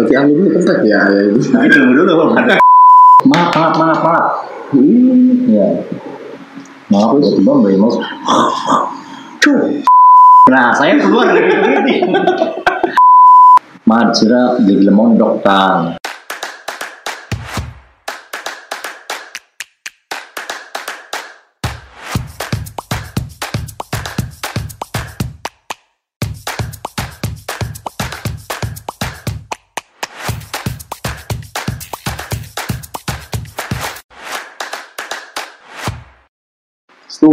Bagi 0.00 0.16
aku 0.16 0.30
dulu 0.32 0.48
pentek 0.56 0.78
ya, 0.88 1.00
ya 1.12 1.20
itu. 1.28 1.40
Nah, 1.52 1.60
tunggu 1.68 1.92
dulu 1.92 2.12
Bapak. 2.32 2.56
Maaf, 3.28 3.52
maaf, 3.52 3.74
maaf, 3.76 4.00
maaf. 4.00 4.26
Hmm. 4.72 5.44
Ya. 5.44 5.68
Maaf, 6.88 7.20
tiba-tiba 7.20 7.52
Mbak 7.60 7.72
Imas. 7.76 7.94
Nah, 10.48 10.72
saya 10.72 10.96
keluar 11.04 11.36
dari 11.36 11.52
ini. 11.52 11.94
Majra 13.84 14.56
jadi 14.64 14.88
lemondok, 14.88 15.44
Kang. 15.44 15.99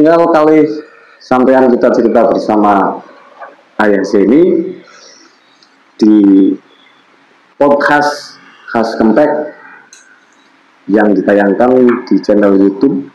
Setunggal 0.07 0.31
kali 0.31 0.63
sampean 1.19 1.67
kita 1.67 1.91
cerita 1.91 2.31
bersama 2.31 3.03
Ayah 3.75 3.99
Zeni 4.07 4.71
di 5.99 6.15
podcast 7.59 8.39
khas 8.71 8.95
Kempek 8.95 9.27
yang 10.87 11.11
ditayangkan 11.11 11.91
di 12.07 12.23
channel 12.23 12.55
YouTube 12.55 13.11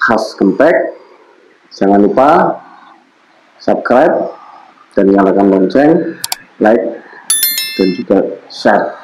khas 0.00 0.32
Kempek. 0.40 0.96
Jangan 1.76 2.08
lupa 2.08 2.56
subscribe 3.60 4.32
dan 4.96 5.12
nyalakan 5.12 5.46
lonceng, 5.52 6.16
like 6.56 7.04
dan 7.76 7.88
juga 8.00 8.18
share. 8.48 8.96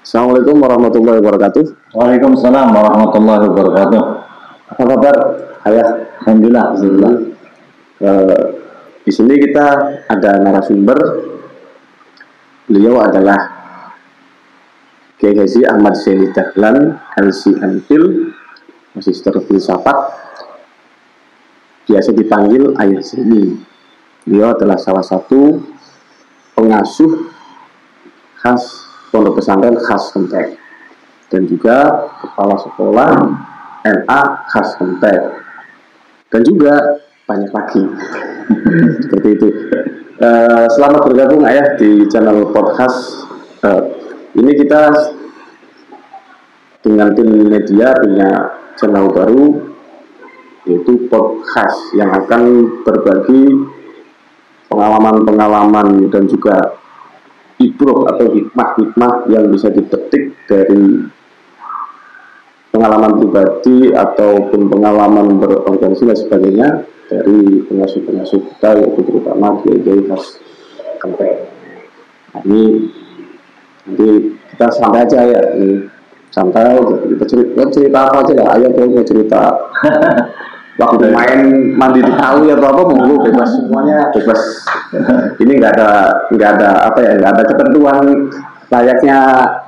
Assalamualaikum 0.00 0.56
warahmatullahi 0.56 1.20
wabarakatuh. 1.20 1.92
Waalaikumsalam 1.92 2.72
warahmatullahi 2.72 3.44
wabarakatuh. 3.44 4.25
Apa 4.66 4.82
kabar, 4.82 5.16
Ayah? 5.62 5.88
Alhamdulillah. 6.26 6.64
Alhamdulillah. 6.74 7.14
Eh, 8.02 8.44
di 9.06 9.12
sini 9.14 9.38
kita 9.38 9.66
ada 10.10 10.30
narasumber. 10.42 10.98
Beliau 12.66 12.98
adalah 12.98 13.38
Kiai 15.22 15.38
Haji 15.38 15.62
Ahmad 15.70 15.94
Zaini 15.94 16.34
Dahlan, 16.34 16.98
LC 17.14 17.62
Anfil, 17.62 18.34
Magister 18.98 19.38
Filsafat. 19.46 19.98
Biasa 21.86 22.10
dipanggil 22.10 22.74
Ayah 22.74 22.98
Zaini. 23.06 23.54
Beliau 24.26 24.50
adalah 24.58 24.82
salah 24.82 25.06
satu 25.06 25.62
pengasuh 26.58 27.30
khas 28.42 28.62
pondok 29.14 29.38
pesantren 29.38 29.78
khas 29.78 30.10
Kentek 30.10 30.58
dan 31.30 31.46
juga 31.46 32.10
kepala 32.18 32.58
sekolah 32.58 33.12
NA 33.86 34.20
khas 34.50 34.74
Kentek 34.74 35.20
dan 36.34 36.40
juga 36.42 36.74
banyak 37.26 37.50
lagi. 37.54 37.82
Seperti 39.06 39.28
itu. 39.38 39.48
Eh, 40.16 40.66
selamat 40.74 41.06
bergabung 41.06 41.46
ayah 41.46 41.76
di 41.78 42.06
channel 42.10 42.50
podcast. 42.50 43.26
Eh, 43.62 43.82
ini 44.38 44.52
kita 44.58 44.90
dengan 46.82 47.14
tim 47.14 47.30
media 47.46 47.94
punya 47.98 48.30
channel 48.78 49.10
baru 49.10 49.74
yaitu 50.66 51.06
podcast 51.06 51.94
yang 51.94 52.10
akan 52.10 52.74
berbagi 52.82 53.54
pengalaman-pengalaman 54.66 56.10
dan 56.10 56.26
juga 56.26 56.74
ibrah 57.62 58.12
atau 58.14 58.26
hikmah-hikmah 58.34 59.30
yang 59.30 59.46
bisa 59.48 59.70
dipetik 59.70 60.34
dari 60.50 61.06
pengalaman 62.76 63.16
pribadi 63.16 63.96
ataupun 63.96 64.68
pengalaman 64.68 65.40
berorganisasi 65.40 66.04
dan 66.04 66.18
sebagainya 66.20 66.68
dari 67.08 67.64
pengasuh-pengasuh 67.64 68.40
kita 68.52 68.70
yaitu 68.76 69.00
terutama 69.00 69.56
kiai 69.64 70.00
khas 70.04 70.36
Kempe. 71.00 71.28
Nah, 72.36 72.42
ini 72.44 72.92
nanti 73.88 74.08
kita 74.52 74.66
santai 74.72 75.08
aja 75.08 75.20
ya 75.24 75.40
ini 75.56 75.88
santai 76.28 76.76
kita 77.16 77.24
cerita, 77.24 77.62
cerita 77.72 77.98
apa 78.12 78.18
aja 78.20 78.32
ya? 78.36 78.44
Ayah 78.52 78.70
mau 78.72 79.04
cerita. 79.04 79.42
Waktu 80.76 81.08
main 81.08 81.40
mandi 81.72 82.04
di 82.04 82.12
kali 82.12 82.52
atau 82.52 82.68
apa 82.68 82.82
monggo 82.84 83.24
bebas 83.24 83.48
semuanya. 83.48 84.12
Bebas. 84.12 84.40
Ini 85.40 85.56
nggak 85.56 85.72
ada 85.72 85.88
nggak 86.28 86.50
ada 86.60 86.70
apa 86.92 86.98
ya 87.00 87.12
nggak 87.16 87.32
ada 87.32 87.42
ketentuan 87.48 88.04
layaknya 88.66 89.18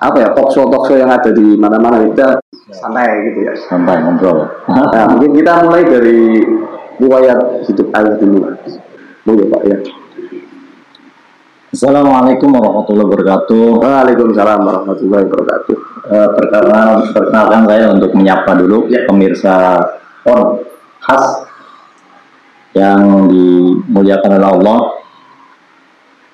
apa 0.02 0.16
ya 0.18 0.28
talk 0.34 0.50
show 0.50 0.66
talk 0.66 0.86
show 0.90 0.98
yang 0.98 1.10
ada 1.10 1.30
di 1.30 1.54
mana-mana 1.54 2.02
kita 2.10 2.42
santai 2.74 3.30
gitu 3.30 3.46
ya 3.46 3.52
Sampai 3.54 4.02
ngobrol. 4.02 4.44
nah 4.68 5.06
mungkin 5.08 5.32
kita 5.38 5.64
mulai 5.64 5.82
dari 5.86 6.42
riwayat 6.98 7.38
hidup 7.70 7.88
ayah 7.94 8.14
dulu 8.18 8.38
monggo 9.24 9.44
pak 9.54 9.62
ya 9.66 9.78
Assalamualaikum 11.68 12.48
warahmatullahi 12.48 13.06
wabarakatuh. 13.12 13.84
Waalaikumsalam 13.84 14.60
warahmatullahi 14.64 15.28
wabarakatuh 15.28 15.76
Eh, 16.08 16.28
perkenalkan, 16.32 17.12
perkenalkan 17.12 17.62
saya 17.68 17.84
untuk 17.92 18.16
menyapa 18.16 18.56
dulu 18.56 18.88
ya 18.88 19.04
pemirsa 19.04 19.76
on 20.24 20.64
khas 21.04 21.44
yang 22.72 23.28
dimuliakan 23.28 24.40
oleh 24.40 24.48
Allah. 24.48 24.78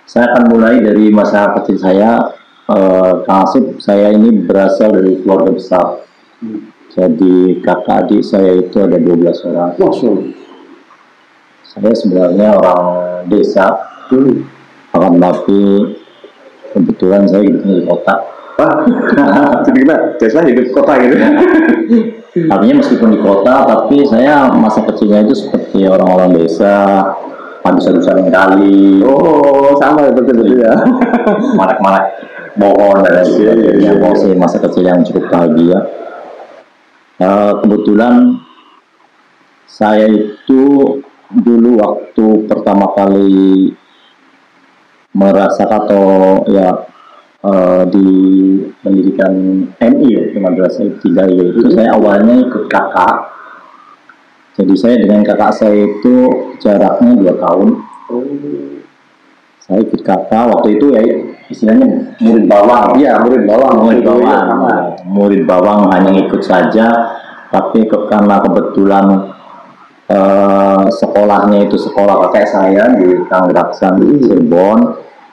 Saya 0.07 0.31
akan 0.31 0.55
mulai 0.55 0.79
dari 0.79 1.11
masa 1.11 1.51
kecil 1.59 1.83
saya. 1.83 2.23
Asif, 3.29 3.77
saya 3.77 4.09
ini 4.17 4.33
berasal 4.49 4.97
dari 4.97 5.21
keluarga 5.21 5.53
besar. 5.53 5.87
Jadi 6.95 7.61
kakak 7.61 8.09
adik 8.09 8.23
saya 8.25 8.57
itu 8.57 8.77
ada 8.81 8.97
12 8.97 9.45
orang. 9.51 9.77
Allah 9.77 9.93
Saya 11.65 11.93
sebenarnya 11.93 12.49
orang 12.55 12.83
desa, 13.29 13.67
Hmm. 14.05 14.45
akan 14.93 15.17
tapi 15.17 15.91
kebetulan 16.71 17.25
saya 17.25 17.41
hidup 17.41 17.65
di 17.65 17.83
kota. 17.89 18.15
Jadi 19.67 19.77
gimana? 19.81 20.15
Desa 20.21 20.45
hidup 20.45 20.71
kota 20.71 20.93
gitu 21.03 21.17
Artinya 22.53 22.75
meskipun 22.79 23.17
di 23.17 23.21
kota, 23.25 23.65
tapi 23.65 24.05
saya 24.07 24.53
masa 24.55 24.85
kecilnya 24.87 25.25
itu 25.27 25.35
seperti 25.35 25.89
orang-orang 25.89 26.37
desa, 26.37 27.03
habis-habisan 27.65 28.29
kali, 28.29 29.03
Oh, 29.03 29.73
sama 29.81 30.05
ya 30.07 30.13
betul 30.17 30.37
betul 30.37 30.63
ya. 30.63 30.75
malak-malak 31.59 32.05
pohon 32.59 33.03
dan 33.03 33.13
lain 33.21 33.29
sebagainya. 33.29 33.93
Masih 33.99 34.33
masa 34.39 34.59
kecil 34.63 34.87
yang 34.87 35.03
cukup 35.03 35.31
bahagia. 35.31 35.79
Eh, 37.15 37.53
kebetulan 37.63 38.43
saya 39.71 40.11
itu 40.11 40.63
dulu 41.31 41.71
waktu 41.79 42.27
pertama 42.51 42.91
kali 42.95 43.71
merasakan 45.15 45.79
atau 45.87 46.07
ya 46.51 46.69
eh, 47.43 47.83
di 47.91 48.09
pendidikan 48.83 49.35
MI 49.79 50.09
ya 50.11 50.23
di 50.35 50.39
madrasah 50.43 50.85
ibtidaiyah 50.91 51.47
itu. 51.55 51.71
Saya 51.71 51.95
awalnya 51.95 52.35
ikut 52.51 52.67
kakak. 52.67 53.31
Jadi 54.55 54.75
saya 54.79 54.95
dengan 55.03 55.27
kakak 55.27 55.55
saya 55.55 55.75
itu 55.75 56.15
jaraknya 56.63 57.19
dua 57.19 57.35
tahun. 57.39 57.69
Saya 59.63 59.79
ikut 59.87 60.03
kakak. 60.03 60.45
Waktu 60.51 60.79
itu 60.79 60.87
ya 60.95 61.03
istilahnya 61.55 62.19
murid 62.19 62.45
bawang. 62.51 62.99
Iya, 62.99 63.23
murid 63.23 63.43
bawang. 63.47 63.75
murid 63.87 64.03
bawang. 64.03 64.47
murid 65.07 65.43
bawang 65.47 65.81
hanya 65.95 66.11
ikut 66.27 66.43
saja 66.43 66.91
tapi 67.55 67.87
ke, 67.87 68.11
karena 68.11 68.43
kebetulan 68.43 69.31
eh, 70.11 70.85
sekolahnya 70.91 71.71
itu 71.71 71.79
sekolah 71.79 72.27
kakek 72.27 72.47
saya 72.51 72.99
di 72.99 73.15
Tangerang 73.31 73.95
di 74.03 74.07
Cirebon 74.27 74.79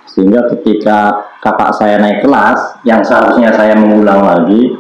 sehingga 0.05 0.45
ketika 0.53 1.31
kakak 1.41 1.72
saya 1.73 1.97
naik 1.97 2.22
kelas 2.22 2.84
yang 2.85 3.01
seharusnya 3.01 3.49
saya 3.55 3.73
mengulang 3.73 4.22
lagi 4.22 4.78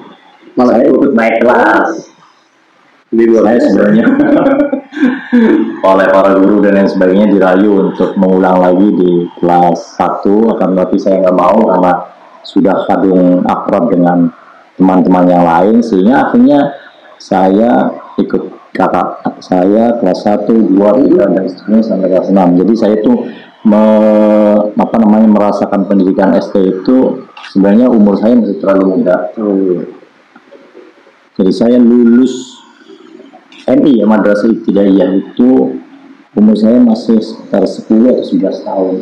Malah 0.51 0.75
saya 0.75 0.91
ikut 0.91 1.11
naik 1.15 1.35
kelas 1.39 2.10
Di 3.11 3.23
luar 3.27 3.43
saya 3.51 3.59
sebenarnya. 3.59 4.05
Oleh 5.91 6.07
para 6.11 6.31
guru 6.39 6.63
dan 6.63 6.79
lain 6.79 6.87
sebagainya 6.87 7.27
dirayu 7.27 7.91
untuk 7.91 8.15
mengulang 8.15 8.63
lagi 8.63 8.87
di 8.95 9.11
kelas 9.39 9.99
1 9.99 10.23
akan 10.27 10.69
tetapi 10.75 10.95
saya 10.95 11.15
nggak 11.27 11.37
mau 11.37 11.59
karena 11.67 11.93
sudah 12.47 12.87
kadung 12.87 13.43
akrab 13.43 13.91
dengan 13.91 14.31
teman-teman 14.79 15.25
yang 15.27 15.43
lain 15.43 15.83
sehingga 15.83 16.27
akhirnya 16.27 16.59
saya 17.19 17.91
ikut 18.19 18.73
kakak 18.75 19.39
saya 19.43 19.99
kelas 19.99 20.19
1, 20.25 20.47
2, 20.47 21.11
3 21.11 21.35
dan 21.35 21.43
seterusnya 21.47 21.83
sampai 21.83 22.07
kelas 22.11 22.31
6 22.31 22.59
jadi 22.63 22.73
saya 22.75 22.93
itu 22.99 23.13
me- 23.67 24.73
apa 24.73 24.95
namanya 24.97 25.27
merasakan 25.29 25.85
pendidikan 25.85 26.33
SD 26.33 26.81
itu 26.81 27.27
sebenarnya 27.53 27.87
umur 27.91 28.17
saya 28.17 28.37
masih 28.37 28.57
terlalu 28.57 28.85
muda. 28.97 29.29
Jadi 31.37 31.51
saya 31.53 31.77
lulus 31.77 32.50
MI 33.69 34.01
ya 34.01 34.05
Madrasah 34.09 34.49
Ibtidaiyah 34.49 35.09
itu 35.21 35.77
umur 36.31 36.55
saya 36.55 36.79
masih 36.79 37.19
sekitar 37.19 37.67
10 37.67 38.07
atau 38.07 38.25
11 38.25 38.67
tahun. 38.67 38.95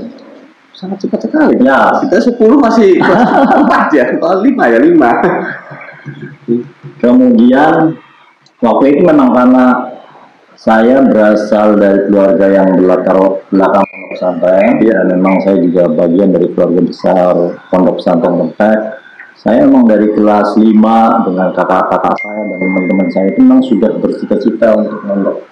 sangat 0.79 1.03
cepat 1.03 1.19
sekali. 1.27 1.59
Ya. 1.59 1.91
Kita 2.07 2.39
10 2.39 2.39
masih 2.55 3.03
empat 3.59 3.91
ya, 3.91 4.15
kalau 4.15 4.39
lima 4.39 4.63
ya 4.71 4.79
lima. 4.79 5.11
Kemudian 7.03 7.99
waktu 8.63 8.83
itu 8.95 9.01
memang 9.03 9.35
karena 9.35 9.65
saya 10.55 11.03
berasal 11.03 11.75
dari 11.75 12.07
keluarga 12.07 12.47
yang 12.47 12.79
berlatar 12.79 13.43
belakang 13.51 13.83
pondok 13.83 14.09
pesantren. 14.15 14.71
Ya, 14.79 14.97
memang 15.03 15.43
saya 15.43 15.59
juga 15.59 15.91
bagian 15.91 16.31
dari 16.31 16.47
keluarga 16.55 16.79
besar 16.79 17.33
pondok 17.67 17.99
pesantren 17.99 18.39
Kempek. 18.39 18.79
Saya 19.39 19.63
memang 19.63 19.87
dari 19.87 20.11
kelas 20.11 20.59
5 20.59 20.67
dengan 21.31 21.55
kakak-kakak 21.55 22.15
saya 22.19 22.43
dan 22.43 22.59
teman-teman 22.59 23.07
saya 23.07 23.31
itu 23.31 23.39
memang 23.39 23.63
sudah 23.63 23.95
bercita-cita 23.95 24.75
untuk 24.75 24.99
mondok. 25.07 25.47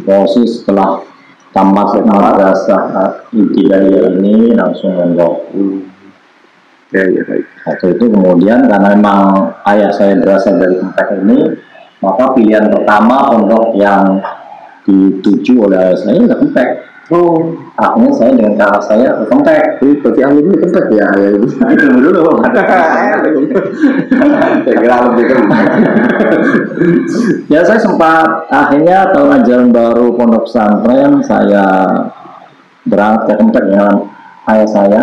Posisi 0.00 0.64
setelah 0.64 1.04
tamat 1.52 2.00
madrasah 2.08 3.28
ibtidaiyah 3.36 4.16
ini 4.16 4.56
langsung 4.56 4.96
mondok. 4.96 5.44
Ya, 6.88 7.04
ya, 7.04 7.20
baik. 7.28 7.44
Waktu 7.68 7.86
itu 8.00 8.04
kemudian 8.08 8.64
karena 8.64 8.88
memang 8.96 9.52
ayah 9.68 9.92
saya 9.92 10.16
berasal 10.16 10.56
dari 10.56 10.80
Kempek 10.80 11.20
ini, 11.20 11.52
maka 12.00 12.32
pilihan 12.32 12.72
pertama 12.72 13.28
pondok 13.28 13.76
yang 13.76 14.24
dituju 14.88 15.68
oleh 15.68 15.84
ayah 15.84 15.98
saya 16.00 16.16
adalah 16.24 16.40
Kempek. 16.40 16.68
Oh, 17.06 17.54
Akhirnya 17.78 18.10
saya 18.18 18.30
dengan 18.34 18.58
kakak 18.58 18.82
saya 18.82 19.08
ke 19.14 19.24
Kempek. 19.30 19.62
ini 19.78 19.94
berarti 20.02 20.20
alumni 20.26 20.56
tempat 20.58 20.84
ya, 20.90 21.06
ya 21.14 21.28
itu. 21.38 21.46
Itu 21.54 21.84
dulu. 22.02 22.42
Saya 24.66 24.74
kira 24.74 24.96
lebih 25.06 25.24
kan. 25.30 25.44
ya 27.46 27.60
saya 27.62 27.78
sempat 27.78 28.50
akhirnya 28.50 29.14
tahun 29.14 29.38
ajaran 29.38 29.68
baru 29.70 30.18
pondok 30.18 30.50
pesantren 30.50 31.22
saya 31.22 31.64
berangkat 32.90 33.22
ke 33.22 33.34
Kempek 33.38 33.64
dengan 33.70 33.94
ayah 34.50 34.66
saya. 34.66 35.02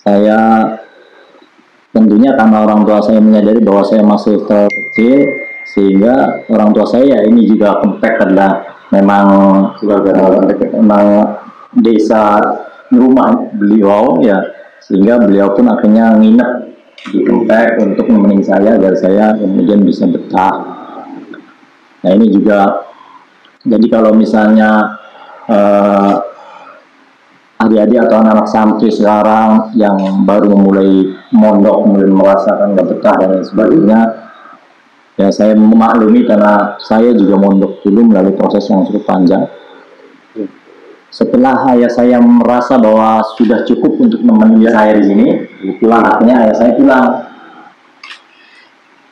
Saya 0.00 0.40
tentunya 1.92 2.32
karena 2.40 2.64
orang 2.64 2.88
tua 2.88 3.04
saya 3.04 3.20
menyadari 3.20 3.60
bahwa 3.60 3.84
saya 3.84 4.00
masih 4.00 4.48
terlalu 4.48 4.72
kecil 4.88 5.18
sehingga 5.76 6.14
orang 6.48 6.72
tua 6.72 6.88
saya 6.88 7.20
ini 7.28 7.44
juga 7.44 7.84
Kempek 7.84 8.16
adalah 8.24 8.79
memang 8.90 9.26
keluarga 9.78 10.10
memang 10.74 11.06
desa 11.78 12.38
rumah 12.90 13.50
beliau 13.54 14.18
ya 14.18 14.38
sehingga 14.82 15.22
beliau 15.22 15.54
pun 15.54 15.70
akhirnya 15.70 16.18
nginep 16.18 16.50
di 17.14 17.24
Kempek 17.24 17.80
untuk 17.80 18.06
nemenin 18.10 18.42
saya 18.44 18.76
agar 18.76 18.92
saya 18.98 19.32
kemudian 19.38 19.80
bisa 19.86 20.04
betah. 20.04 20.52
Nah 22.04 22.10
ini 22.12 22.28
juga 22.28 22.90
jadi 23.64 23.86
kalau 23.88 24.12
misalnya 24.12 25.00
eh, 25.48 26.14
adik-adik 27.60 28.08
atau 28.08 28.16
anak-anak 28.24 28.48
santri 28.48 28.88
sekarang 28.88 29.76
yang 29.76 30.24
baru 30.24 30.56
memulai 30.56 31.12
mondok, 31.28 31.84
mulai 31.84 32.08
merasakan 32.08 32.72
gak 32.72 32.88
betah 32.88 33.14
dan 33.20 33.44
sebagainya, 33.44 34.00
ya 35.20 35.28
saya 35.28 35.52
memaklumi 35.52 36.24
karena 36.24 36.80
saya 36.80 37.12
juga 37.12 37.36
mondok 37.36 37.84
dulu 37.84 38.08
melalui 38.08 38.32
proses 38.32 38.64
yang 38.72 38.88
cukup 38.88 39.04
panjang. 39.04 39.44
Setelah 41.12 41.76
ayah 41.76 41.90
saya 41.92 42.16
merasa 42.22 42.80
bahwa 42.80 43.20
sudah 43.36 43.66
cukup 43.68 44.00
untuk 44.00 44.24
menemani 44.24 44.64
saya 44.70 44.96
di 44.96 45.04
sini, 45.04 45.26
pulang 45.82 46.06
akhirnya 46.06 46.34
ayah 46.48 46.54
saya 46.56 46.72
pulang. 46.78 47.08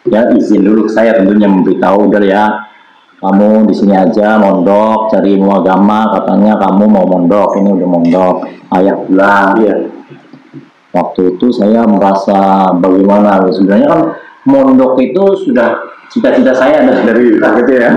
Ya 0.09 0.25
izin 0.33 0.65
dulu 0.65 0.89
saya 0.89 1.21
tentunya 1.21 1.51
memberitahu 1.51 2.09
udah 2.09 2.23
ya 2.25 2.45
kamu 3.19 3.67
di 3.67 3.75
sini 3.75 3.99
aja 3.99 4.39
mondok 4.39 5.11
cari 5.11 5.35
ilmu 5.35 5.51
agama 5.59 6.07
katanya 6.15 6.55
kamu 6.55 6.87
mau 6.87 7.03
mondok 7.05 7.59
ini 7.59 7.75
udah 7.75 7.89
mondok 7.91 8.37
ayah 8.79 8.95
pulang 8.95 9.49
Iya. 9.59 9.75
waktu 10.95 11.35
itu 11.35 11.51
saya 11.51 11.83
merasa 11.85 12.71
bagaimana 12.79 13.43
sebenarnya 13.51 13.89
kan 13.91 14.03
mondok 14.49 14.97
itu 15.05 15.25
sudah 15.45 15.77
cita-cita 16.09 16.57
saya 16.57 16.89
dari 16.89 17.37
Dari 17.37 17.61
gitu 17.61 17.73
ya. 17.77 17.93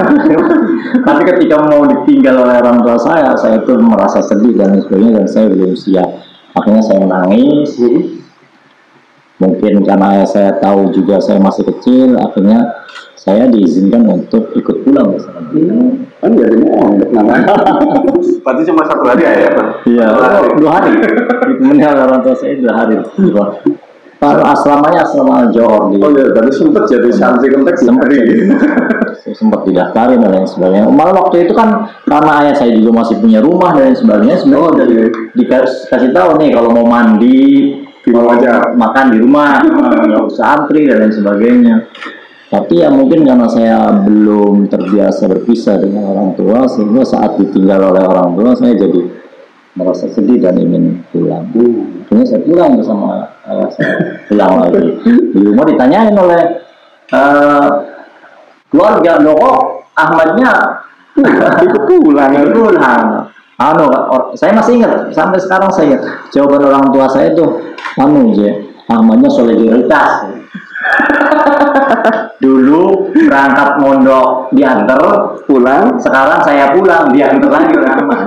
tapi 1.07 1.21
ketika 1.23 1.63
mau 1.63 1.87
ditinggal 1.87 2.43
oleh 2.43 2.59
orang 2.59 2.83
tua 2.83 2.99
saya 2.99 3.31
saya 3.39 3.63
itu 3.63 3.71
merasa 3.79 4.19
sedih 4.19 4.59
dan 4.59 4.75
sebagainya 4.83 5.23
dan 5.23 5.27
saya 5.31 5.47
belum 5.47 5.73
siap 5.79 6.09
akhirnya 6.51 6.83
saya 6.83 6.99
menangis 7.07 7.79
mungkin 9.39 9.81
karena 9.87 10.27
saya 10.27 10.59
tahu 10.59 10.91
juga 10.91 11.23
saya 11.23 11.39
masih 11.39 11.63
kecil 11.65 12.19
akhirnya 12.19 12.83
saya 13.21 13.45
diizinkan 13.45 14.01
untuk 14.09 14.49
ikut 14.57 14.81
pulang 14.81 15.13
sana. 15.21 15.45
Kan 16.17 16.33
jadi 16.33 16.57
mondok 16.57 17.09
namanya. 17.13 17.53
Berarti 18.41 18.61
cuma 18.65 18.81
satu 18.89 19.05
hari 19.05 19.29
ya, 19.29 19.53
Pak? 19.53 19.85
Iya, 19.85 20.09
dua 20.57 20.71
hari. 20.81 20.89
Itu 21.53 21.61
meninggal 21.61 22.01
orang 22.01 22.25
tua 22.25 22.33
saya 22.33 22.57
dua 22.57 22.73
hari. 22.81 22.97
Dua. 24.21 24.37
Pak 24.37 24.53
asramanya 24.53 25.01
asrama 25.01 25.49
Johor 25.49 25.89
di 25.89 25.97
Oh 25.97 26.13
iya, 26.13 26.29
berarti 26.29 26.53
sempat 26.53 26.85
jadi 26.85 27.09
santri 27.09 27.49
kontak 27.49 27.73
Sempat 27.81 28.05
sempat 29.33 29.65
didaftarin 29.65 30.21
dan 30.21 30.29
lain 30.29 30.45
sebagainya. 30.45 30.85
Malah 30.93 31.25
waktu 31.25 31.49
itu 31.49 31.57
kan 31.57 31.89
karena 32.05 32.45
ayah 32.45 32.53
saya 32.53 32.69
juga 32.77 33.01
masih 33.01 33.17
punya 33.17 33.41
rumah 33.41 33.73
dan 33.73 33.89
lain 33.89 33.97
sebagainya, 33.97 34.37
sebenarnya 34.37 34.61
Oh, 34.61 34.77
iya. 34.77 35.05
dikasih 35.33 36.09
tahu 36.13 36.29
nih 36.37 36.49
kalau 36.53 36.69
mau 36.69 36.85
mandi 36.85 37.41
Di 38.01 38.09
rumah 38.13 38.37
aja. 38.37 38.61
makan 38.77 39.05
di 39.09 39.17
rumah, 39.25 39.57
nggak 40.05 40.23
usah 40.29 40.45
antri 40.53 40.85
dan 40.85 41.01
lain 41.01 41.13
sebagainya. 41.17 41.75
Tapi 42.53 42.73
ya 42.77 42.93
mungkin 42.93 43.25
karena 43.25 43.49
saya 43.49 43.89
belum 44.05 44.69
terbiasa 44.69 45.33
berpisah 45.33 45.81
dengan 45.81 46.13
orang 46.13 46.37
tua 46.37 46.69
sehingga 46.69 47.01
saat 47.01 47.41
ditinggal 47.41 47.89
oleh 47.89 48.05
orang 48.05 48.37
tua 48.37 48.53
saya 48.53 48.77
jadi 48.77 49.01
merasa 49.73 50.05
sedih 50.13 50.37
dan 50.37 50.61
ingin 50.61 51.01
pulang. 51.09 51.49
Akhirnya 52.11 52.27
saya 52.27 52.43
pulang 52.43 52.71
bersama 52.75 53.23
ayah 53.47 53.69
saya 53.71 53.91
pulang 54.27 54.53
lagi. 54.59 54.83
Di 55.31 55.39
rumah 55.47 55.63
ditanyain 55.63 56.11
oleh 56.11 56.43
eh, 57.07 57.69
keluarga 58.67 59.15
loh 59.23 59.35
kok 59.39 59.59
Ahmadnya 59.95 60.51
Ikut 61.63 61.83
pulang. 61.87 62.35
ikut 62.35 62.51
pulang. 62.51 63.31
Anu, 63.63 63.87
saya 64.35 64.51
masih 64.59 64.83
ingat 64.83 65.07
sampai 65.15 65.39
sekarang 65.39 65.71
saya 65.71 65.95
ingat 65.95 66.03
jawaban 66.35 66.67
orang 66.67 66.83
tua 66.91 67.07
saya 67.07 67.31
tuh 67.31 67.63
anu 67.95 68.35
je 68.35 68.59
Ahmadnya 68.91 69.31
solidaritas. 69.31 70.27
Dulu 72.43 73.13
berangkat 73.15 73.79
mondok 73.79 74.51
diantar, 74.51 74.99
Pulang. 75.47 75.95
sekarang 76.01 76.43
saya 76.43 76.75
pulang 76.75 77.07
diantar 77.15 77.47
lagi 77.55 77.75
Ahmad. 77.79 78.19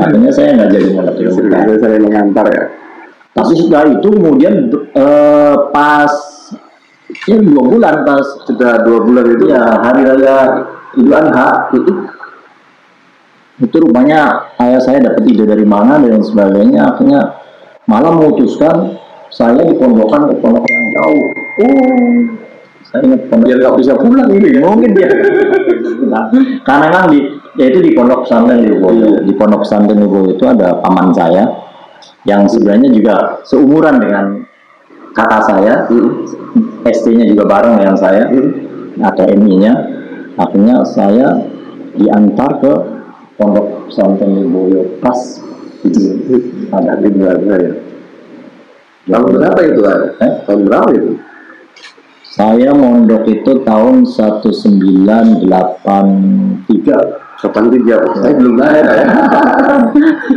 Akhirnya 0.00 0.30
saya 0.32 0.56
nggak 0.56 0.70
jadi 0.72 0.88
mondok 0.96 1.14
di. 1.20 1.24
Saya 1.28 1.76
sering 1.78 2.02
mengantar 2.08 2.46
ya. 2.48 2.64
Tapi 3.30 3.52
setelah 3.54 3.84
itu 3.92 4.08
kemudian 4.10 4.54
eh, 4.96 5.54
pas 5.70 6.12
ya 7.28 7.36
dua 7.38 7.62
bulan 7.62 7.94
pas 8.02 8.26
Sudah 8.48 8.82
dua 8.82 8.98
bulan 9.04 9.24
itu. 9.28 9.44
ya 9.50 9.62
hari 9.84 10.02
raya 10.06 10.36
Idul 10.98 11.14
Adha 11.14 11.70
itu 11.76 11.92
itu 13.60 13.76
rupanya 13.76 14.48
ayah 14.58 14.80
saya 14.80 15.04
dapat 15.04 15.22
ide 15.28 15.44
dari 15.44 15.68
mana 15.68 16.00
dan 16.00 16.24
sebagainya 16.24 16.80
akhirnya 16.96 17.36
malah 17.84 18.16
memutuskan 18.16 18.96
saya 19.28 19.60
dipondokkan 19.68 20.32
ke 20.32 20.34
pondok 20.40 20.64
yang 20.64 20.84
jauh 20.96 21.24
Oh, 21.60 22.16
saya 22.88 23.04
ingat 23.04 23.20
pondok 23.28 23.46
biar 23.52 23.58
nggak 23.60 23.76
bisa 23.78 23.92
pulang 24.00 24.28
ini 24.32 24.48
ya. 24.56 24.60
mungkin 24.64 24.90
dia 24.96 25.08
karena 26.66 26.84
memang 26.88 27.04
di 27.12 27.20
ya 27.58 27.64
itu 27.66 27.78
di 27.82 27.90
pondok 27.94 28.26
pesantren 28.26 28.62
di 28.62 28.68
Luboyo 28.70 29.22
di 29.26 29.32
pondok 29.34 29.66
pesantren 29.66 29.98
Luboyo 29.98 30.38
itu 30.38 30.44
ada 30.46 30.78
paman 30.78 31.10
saya 31.10 31.46
yang 32.28 32.44
sebenarnya 32.46 32.88
juga 32.92 33.14
seumuran 33.48 33.96
dengan 33.98 34.24
kakak 35.16 35.42
saya. 35.48 35.74
ST-nya 36.80 37.26
juga 37.28 37.44
bareng 37.48 37.80
dengan 37.80 37.96
saya. 37.96 38.28
Ada 39.00 39.32
MI-nya 39.32 39.72
akhirnya 40.36 40.84
saya 40.84 41.40
diantar 41.96 42.60
ke 42.60 42.72
pondok 43.40 43.88
pesantren 43.88 44.36
Luboyo 44.36 45.00
pas. 45.00 45.40
Itu 45.80 46.12
ada 46.70 47.00
di 47.00 47.08
ya. 47.16 47.34
Tahun 49.10 49.32
berapa 49.32 49.60
itu 49.64 49.80
kan? 49.80 50.00
Eh? 50.20 50.32
Tahun 50.44 50.60
berapa 50.68 50.88
itu? 50.92 51.10
saya 52.30 52.70
mondok 52.70 53.26
itu 53.26 53.66
tahun 53.66 54.06
1983 54.06 55.42
Kapan 57.40 57.64
tiga? 57.72 57.96
Saya 58.20 58.32
belum 58.36 58.54
lahir 58.60 58.84
ya. 59.00 59.04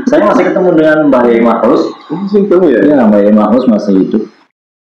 saya 0.07 0.21
masih 0.23 0.43
ketemu 0.47 0.69
dengan 0.79 0.97
Mbak 1.11 1.23
Yai 1.27 1.41
Mahrus 1.43 1.83
Masih 2.07 2.39
ketemu 2.47 2.65
ya? 2.71 2.79
ya 2.79 2.97
Mbak 3.03 3.19
Yai 3.27 3.35
Mahrus 3.35 3.65
masih 3.67 3.93
hidup. 4.07 4.23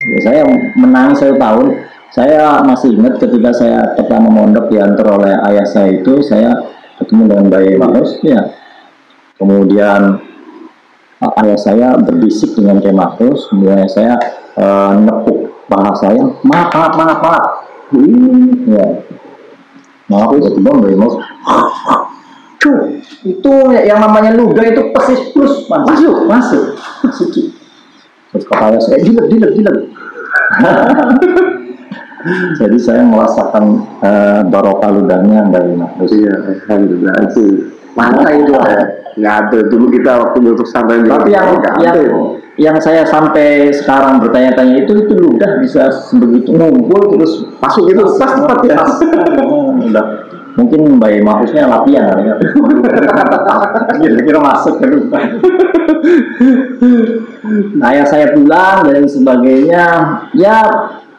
Ya, 0.04 0.18
saya 0.24 0.40
menangis 0.76 1.24
satu 1.24 1.36
tahun. 1.40 1.66
Saya 2.10 2.60
masih 2.66 2.98
ingat 2.98 3.22
ketika 3.22 3.54
saya 3.54 3.94
pertama 3.94 4.28
mondok 4.28 4.68
diantar 4.68 5.06
oleh 5.06 5.32
ayah 5.48 5.64
saya 5.64 5.94
itu 5.94 6.20
saya 6.20 6.52
ketemu 7.00 7.22
dengan 7.32 7.44
Mbak 7.48 7.60
Yai 7.64 7.76
Mahrus 7.80 8.10
ya 8.20 8.40
kemudian 9.40 10.20
uh, 11.24 11.32
ayah 11.40 11.56
saya 11.56 11.88
berbisik 11.96 12.52
dengan 12.52 12.76
Kiai 12.82 12.92
Mahrus 12.92 13.48
kemudian 13.48 13.80
ayah 13.80 13.90
saya 13.90 14.14
uh, 14.60 14.92
nepuk 15.00 15.64
paha 15.70 15.92
saya. 15.96 16.22
Maaf 16.44 16.68
maaf 16.74 16.94
maaf 16.98 17.18
maaf. 17.24 17.44
Hmm. 17.90 18.70
ya 18.70 18.86
maaf 20.10 20.34
tiba-tiba 20.34 20.70
Mbak 20.74 20.88
Yai 20.90 20.98
Mahrus 20.98 21.16
Tuh, 22.60 22.76
itu 23.24 23.52
yang 23.72 24.04
namanya 24.04 24.36
luda 24.36 24.60
itu 24.68 24.92
persis 24.92 25.32
plus 25.32 25.64
masuk, 25.64 26.28
masuk, 26.28 26.76
masuk. 27.00 27.32
Terus 28.30 28.44
kepala 28.44 28.76
saya 28.76 29.00
dilek, 29.00 29.32
dilek, 29.32 29.56
dilek. 29.56 29.76
Jadi 32.60 32.76
saya 32.76 33.00
merasakan 33.00 33.80
uh, 34.04 34.44
barokah 34.44 34.92
ludahnya 34.92 35.48
dari 35.48 35.72
Mas. 35.72 36.12
Iya, 36.12 36.36
alhamdulillah 36.68 37.16
itu 37.32 37.44
mana 37.96 38.28
itu 38.36 38.52
ya? 38.52 38.82
Nggak 39.16 39.34
ada 39.40 39.58
dulu 39.72 39.86
kita 39.88 40.12
waktu 40.20 40.38
untuk 40.52 40.68
sampai 40.68 41.00
Tapi 41.00 41.32
yang 41.32 41.64
yang 41.80 41.96
yang 42.60 42.76
saya 42.76 43.08
sampai 43.08 43.72
sekarang 43.72 44.20
bertanya-tanya 44.20 44.84
itu 44.84 44.92
itu 45.08 45.16
ludah 45.16 45.56
bisa 45.64 45.88
sebegitu 46.12 46.52
ngumpul 46.52 47.16
terus 47.16 47.48
masuk 47.56 47.88
itu 47.88 48.04
pas 48.20 48.36
tepat 48.36 48.58
ya. 48.68 48.76
Udah 49.80 50.06
mungkin 50.60 51.00
Mbak 51.00 51.24
Mahfuznya 51.24 51.64
latihan 51.64 52.20
ya. 52.20 52.34
Kira-kira 53.96 54.38
masuk 54.44 54.76
ke 54.76 54.86
ludah. 54.92 55.24
Ayah 57.80 58.04
saya 58.04 58.36
pulang 58.36 58.84
dan 58.84 59.08
sebagainya, 59.08 59.84
ya 60.36 60.60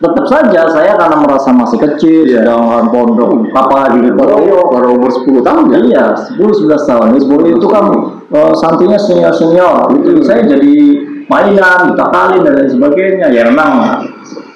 tetap 0.02 0.26
saja 0.26 0.62
saya 0.74 0.98
karena 0.98 1.18
merasa 1.22 1.54
masih 1.54 1.78
kecil 1.78 2.26
ya. 2.26 2.42
sedangkan 2.42 2.90
pondok 2.90 3.54
apa 3.54 3.94
gitu 4.02 4.18
baru 4.18 4.66
baru 4.74 4.98
umur 4.98 5.14
10 5.14 5.46
tahun 5.46 5.64
ya 5.70 5.80
iya 5.86 6.06
10 6.18 6.42
11 6.42 6.90
tahun 6.90 7.22
10 7.22 7.54
itu 7.54 7.68
kan 7.70 7.86
uh, 8.34 8.54
santinya 8.58 8.98
senior 8.98 9.30
senior 9.30 9.94
itu 9.94 10.26
saya 10.26 10.42
jadi 10.50 10.74
mainan 11.32 11.96
kali 11.96 12.44
dan 12.44 12.54
lain 12.60 12.70
sebagainya. 12.76 13.28
Ya 13.32 13.48
memang 13.48 14.04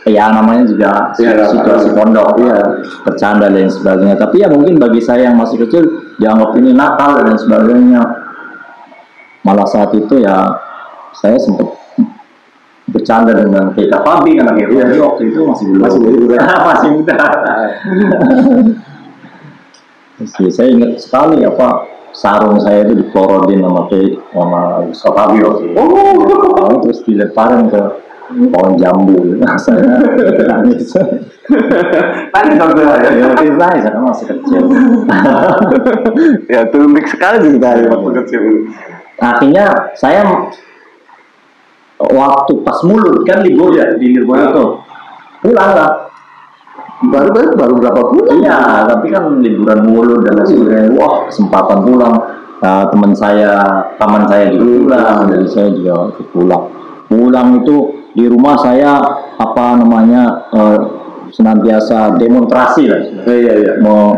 ya 0.05 0.29
namanya 0.29 0.67
juga 0.67 1.15
ya, 1.17 1.47
situasi 1.47 1.95
pondok 1.95 2.35
ya 2.43 2.59
bercanda 3.07 3.47
dan 3.47 3.55
lain 3.55 3.71
sebagainya. 3.71 4.19
Tapi 4.19 4.43
ya 4.43 4.51
mungkin 4.51 4.75
bagi 4.75 4.99
saya 4.99 5.31
yang 5.31 5.39
masih 5.39 5.63
kecil 5.63 5.87
dianggap 6.19 6.51
ini 6.59 6.75
nakal 6.75 7.23
dan 7.23 7.39
sebagainya. 7.39 8.03
Malah 9.47 9.67
saat 9.71 9.95
itu 9.95 10.19
ya 10.19 10.59
saya 11.15 11.39
sempat 11.39 11.71
bercanda 12.85 13.33
dengan 13.33 13.73
kita 13.73 13.97
Fabi 14.05 14.37
karena 14.37 14.53
iya. 14.61 15.01
waktu 15.01 15.33
itu 15.33 15.41
masih 15.41 15.65
belum 15.73 15.81
masih 15.89 15.99
muda 16.05 16.37
masih 16.69 16.89
muda. 16.93 17.17
Jadi, 20.21 20.49
saya 20.55 20.69
ingat 20.69 20.91
sekali 21.01 21.41
apa 21.41 21.94
sarung 22.15 22.57
saya 22.63 22.87
itu 22.87 23.03
dikorodin 23.03 23.59
sama 23.59 23.91
kayak 23.91 24.15
sama 24.31 24.61
Fabi 24.95 25.43
waktu 25.43 25.63
itu 25.75 25.79
oh. 25.83 26.79
terus 26.79 26.99
dilemparin 27.03 27.67
ke 27.67 27.81
pohon 28.25 28.73
jambu. 28.79 29.37
Nah, 29.37 29.53
saya 29.59 30.01
nangis 30.49 30.95
tadi 32.33 32.49
dong 32.57 32.73
ya? 32.73 33.13
Ya 33.13 33.25
mungkin 33.29 33.53
saya 33.59 33.77
karena 33.85 33.99
masih 34.01 34.25
kecil. 34.33 34.63
Ya 36.49 36.61
tumbik 36.71 37.05
sekali 37.11 37.37
sih 37.43 37.59
dari 37.61 37.85
waktu 37.85 38.09
kecil. 38.23 38.41
Akhirnya 39.19 39.93
saya 39.93 40.25
waktu 41.99 42.53
pas 42.63 42.79
mulut 42.87 43.23
kan 43.27 43.43
libur 43.43 43.75
ya 43.75 43.93
di 43.95 44.15
libur 44.15 44.39
itu 44.39 44.65
pulang 45.43 45.71
lah 45.77 46.04
baru 47.11 47.29
baru, 47.31 47.49
baru 47.55 47.73
berapa 47.81 48.01
bulan 48.11 48.35
iya 48.41 48.59
tapi 48.87 49.11
kan 49.11 49.39
liburan 49.41 49.79
mulut 49.87 50.21
dan 50.25 50.39
lain 50.39 50.47
sebagainya 50.47 50.91
wah 50.95 51.27
kesempatan 51.29 51.79
pulang 51.85 52.15
nah, 52.61 52.83
teman 52.89 53.11
saya 53.13 53.51
taman 53.97 54.23
saya 54.29 54.53
juga 54.53 54.65
pulang 54.65 55.19
dan 55.29 55.41
saya 55.49 55.69
juga 55.73 55.93
pulang 56.33 56.63
pulang 57.05 57.47
itu 57.61 57.77
di 58.15 58.25
rumah 58.31 58.55
saya 58.57 59.01
apa 59.35 59.65
namanya 59.77 60.49
uh, 60.55 60.79
senantiasa 61.29 62.15
demonstrasi 62.15 62.83
lah 62.87 63.01
iya 63.27 63.35
iya, 63.35 63.53
iya. 63.59 63.73
mau 63.83 64.15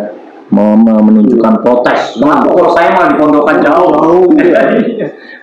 mau 0.47 0.79
menunjukkan 0.79 1.59
protes. 1.59 2.15
Kenapa 2.15 2.47
kalau 2.47 2.71
saya 2.71 2.95
malah 2.95 3.09
di 3.11 3.15
pondokan 3.19 3.57
jauh? 3.59 3.91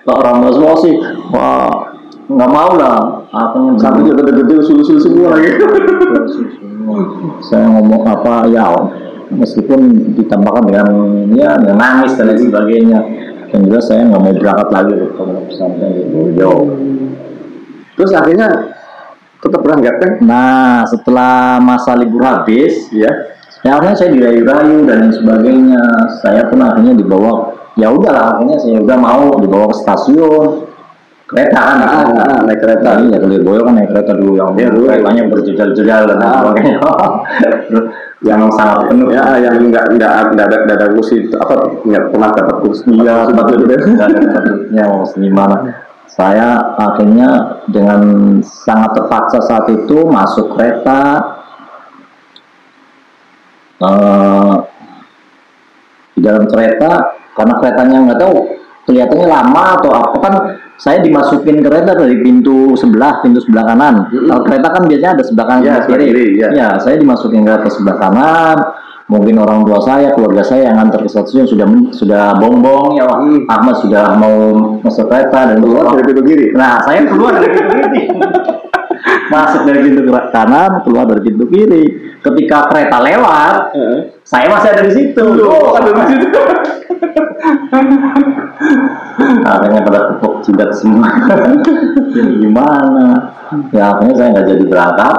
Orang 0.05 0.37
tua 0.41 0.73
sih, 0.81 0.97
wah 1.29 1.84
nggak 2.25 2.49
mau 2.49 2.71
lah. 2.73 3.27
Apa 3.29 3.57
satu 3.77 4.01
juga 4.01 4.25
gede-gede 4.25 4.53
usul-usul 4.65 4.97
semua 4.97 5.37
lagi. 5.37 5.49
saya 7.41 7.65
ngomong 7.69 8.01
apa? 8.05 8.49
Ya 8.49 8.69
meskipun 9.33 10.13
ditambahkan 10.15 10.63
dengan 10.69 10.87
ya 11.33 11.57
dengan 11.57 11.77
nangis 11.77 12.17
dan 12.17 12.33
lain 12.33 12.41
sebagainya. 12.41 12.99
Dan 13.53 13.59
juga 13.69 13.79
saya 13.79 14.09
nggak 14.09 14.21
mau 14.21 14.33
berangkat 14.33 14.69
lagi 14.73 14.93
ke 14.97 15.23
pesantren 15.49 15.89
gitu. 15.95 16.19
Yo. 16.33 16.51
Terus 17.95 18.11
akhirnya 18.11 18.49
tetap 19.39 19.61
berangkat 19.61 19.95
kan? 20.01 20.11
Nah 20.25 20.83
setelah 20.89 21.61
masa 21.61 21.93
libur 21.93 22.25
habis 22.25 22.89
ya 22.89 23.09
ya 23.61 23.77
akhirnya 23.77 23.97
saya 23.97 24.09
dirayu-rayu 24.13 24.89
dan 24.89 24.97
lain 25.05 25.13
sebagainya. 25.13 25.83
Saya 26.25 26.49
pun 26.49 26.59
akhirnya 26.65 26.97
dibawa 26.97 27.53
ya 27.77 27.93
udahlah 27.93 28.35
akhirnya 28.35 28.57
saya 28.57 28.81
udah 28.81 28.97
mau 28.97 29.35
dibawa 29.37 29.69
ke 29.69 29.75
stasiun 29.83 30.64
kereta. 31.25 31.57
Kan 31.57 31.79
ah, 31.81 32.05
ah, 32.21 32.39
naik 32.45 32.59
kereta. 32.61 32.89
Iya 33.01 33.17
kelir 33.17 33.41
boyo 33.41 33.61
kan 33.65 33.73
naik 33.77 33.89
kereta 33.89 34.11
dulu. 34.13 34.33
Yang 34.37 34.49
ya, 34.57 34.69
dulu 34.69 34.85
keretanya 34.89 35.23
berjejal-jejal 35.29 36.01
dan 36.09 36.21
ah. 36.21 36.33
sebagainya. 36.41 36.77
Yang 38.29 38.41
sangat 38.57 38.79
penuh. 38.89 39.09
Ya 39.13 39.37
yang 39.37 39.55
enggak 39.61 39.85
enggak 39.91 40.33
enggak 40.33 40.47
ada 40.49 40.57
enggak 40.65 40.77
ada 40.81 40.87
kursi 40.97 41.29
apa 41.35 41.55
enggak 41.85 42.03
pernah 42.09 42.29
dapat 42.33 42.55
kursi. 42.63 42.83
Iya 42.89 43.15
betul. 43.29 43.57
enggak 43.69 44.07
ada 44.09 44.17
sepatunya 44.17 44.83
mau 44.89 45.03
gimana? 45.13 45.57
Saya 46.05 46.49
akhirnya 46.79 47.29
dengan 47.69 48.01
sangat 48.41 48.97
terpaksa 48.97 49.41
saat 49.45 49.67
itu 49.69 50.07
masuk 50.07 50.55
kereta 50.55 51.01
uh, 53.83 54.55
di 56.15 56.23
dalam 56.23 56.47
kereta 56.47 57.19
karena 57.35 57.53
keretanya 57.59 57.97
nggak 58.09 58.21
tahu 58.21 58.37
kelihatannya 58.85 59.27
lama 59.27 59.63
atau 59.81 59.91
apa 59.91 60.17
kan 60.21 60.33
saya 60.75 60.99
dimasukin 60.99 61.63
kereta 61.63 61.95
dari 61.95 62.19
pintu 62.19 62.75
sebelah, 62.75 63.23
pintu 63.23 63.39
sebelah 63.39 63.63
kanan. 63.63 64.11
Mm-hmm. 64.11 64.27
Kalau 64.27 64.41
kereta 64.43 64.67
kan 64.75 64.83
biasanya 64.85 65.11
ada 65.15 65.23
sebelah 65.23 65.47
kanan 65.47 65.63
ya, 65.63 65.75
kiri. 65.87 66.27
Ya. 66.35 66.47
ya, 66.51 66.69
saya 66.77 66.95
dimasukin 66.99 67.47
kereta 67.47 67.69
sebelah 67.71 67.97
kanan. 67.97 68.57
Mungkin 69.05 69.37
orang 69.37 69.61
tua 69.69 69.77
saya, 69.85 70.17
keluarga 70.17 70.41
saya 70.41 70.73
yang 70.73 70.81
antar 70.81 71.05
ke 71.05 71.05
stasiun 71.05 71.45
sudah 71.45 71.69
sudah 71.93 72.41
bongbong 72.41 72.97
ya, 72.97 73.05
hmm. 73.05 73.45
Ahmad 73.45 73.77
sudah 73.77 74.17
mau 74.17 74.57
masuk 74.81 75.05
kereta 75.05 75.53
dan 75.53 75.61
keluar 75.61 75.93
dari 75.93 76.09
pintu 76.09 76.25
kiri. 76.25 76.49
Nah, 76.57 76.81
saya 76.81 77.05
keluar 77.05 77.37
dari 77.37 77.53
pintu 77.53 77.69
kiri. 77.69 78.01
masuk 79.33 79.61
dari 79.69 79.79
pintu 79.85 80.09
kanan, 80.09 80.81
keluar 80.81 81.05
dari 81.05 81.21
pintu 81.21 81.45
kiri. 81.45 81.83
Ketika 82.17 82.65
kereta 82.73 82.97
lewat, 83.05 83.77
saya 84.25 84.49
masih 84.49 84.69
ada 84.73 84.83
di 84.89 84.93
situ. 84.97 85.25
Oh, 85.45 85.77
ada 85.77 85.93
di 85.93 86.03
situ. 86.09 86.41
akhirnya 89.59 89.81
pada 89.83 89.99
tepuk 90.11 90.33
jidat 90.43 90.71
semua. 90.75 91.07
Jadi 92.15 92.31
gimana? 92.43 93.07
Ya 93.71 93.95
akhirnya 93.95 94.15
saya 94.17 94.27
nggak 94.35 94.47
jadi 94.49 94.63
berangkat. 94.65 95.15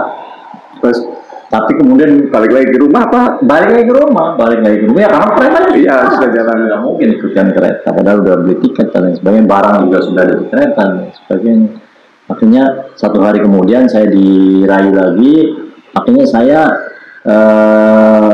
Terus 0.82 0.98
tapi 1.46 1.72
kemudian 1.78 2.26
balik 2.26 2.52
lagi 2.52 2.68
ke 2.74 2.78
rumah 2.82 3.06
apa? 3.06 3.20
Balik 3.46 3.68
lagi 3.70 3.86
ke 3.86 3.94
rumah. 3.94 4.26
Balik 4.34 4.60
lagi 4.66 4.76
ke 4.82 4.86
rumah 4.90 5.00
ya 5.00 5.10
karena 5.14 5.28
kereta 5.38 5.58
iya 5.78 5.96
sudah 6.10 6.30
jalan. 6.34 6.56
Nggak 6.66 6.80
mungkin 6.82 7.08
ikutkan 7.16 7.46
kereta 7.54 7.88
padahal 7.94 8.18
udah 8.26 8.34
beli 8.42 8.56
tiket 8.66 8.88
dan 8.90 9.14
sebagainya. 9.14 9.46
Barang 9.46 9.76
juga 9.86 9.98
sudah 10.02 10.22
ada 10.26 10.34
di 10.34 10.46
kereta 10.50 10.82
dan 10.82 10.98
sebagainya. 11.14 11.68
Akhirnya 12.26 12.64
satu 12.98 13.18
hari 13.22 13.38
kemudian 13.38 13.86
saya 13.86 14.10
dirayu 14.10 14.90
lagi. 14.90 15.34
Akhirnya 15.94 16.26
saya 16.26 16.60
eh, 17.22 18.32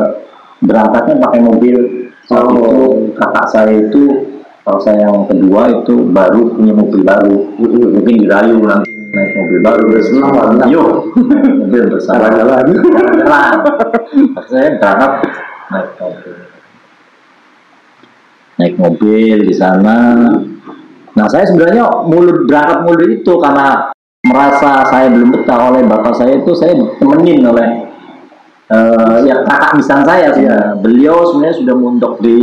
berangkatnya 0.65 1.21
pakai 1.21 1.41
mobil. 1.45 1.77
Saat 2.23 2.49
oh. 2.49 2.55
itu 2.55 2.79
kakak 3.19 3.47
saya 3.51 3.73
itu 3.77 4.32
kalau 4.63 4.79
saya 4.79 5.11
yang 5.11 5.27
kedua 5.27 5.75
itu 5.75 6.07
baru 6.15 6.55
punya 6.55 6.71
mobil 6.71 7.03
baru. 7.03 7.37
Mungkin 7.59 8.15
dirayu 8.23 8.63
nanti 8.63 8.95
naik 9.11 9.35
mobil 9.35 9.59
baru. 9.59 9.83
Bersama 9.91 10.41
yuk 10.71 10.91
mobil 11.67 11.85
bersama 11.91 12.31
jalan 12.31 12.63
jalan 12.71 13.55
saya 14.47 14.79
berangkat 14.79 15.13
naik 15.67 15.91
mobil. 15.99 16.35
Naik 18.63 18.75
mobil 18.79 19.37
di 19.51 19.55
sana. 19.59 19.99
Nah 21.13 21.27
saya 21.27 21.45
sebenarnya 21.51 22.07
mulut 22.07 22.47
berangkat 22.47 22.79
mulut 22.87 23.11
itu 23.11 23.33
karena 23.43 23.91
merasa 24.23 24.87
saya 24.87 25.11
belum 25.11 25.43
betah 25.43 25.59
oleh 25.75 25.83
bapak 25.91 26.15
saya 26.15 26.39
itu 26.39 26.55
saya 26.55 26.79
temenin 27.03 27.43
oleh 27.43 27.91
uh, 28.71 29.27
ya 29.27 29.43
kakak 29.43 29.75
misang 29.75 30.07
saya. 30.07 30.31
Sih 30.39 30.47
ya. 30.47 30.79
beliau 30.79 31.27
sebenarnya 31.35 31.59
sudah 31.59 31.75
mondok 31.75 32.23
di 32.23 32.39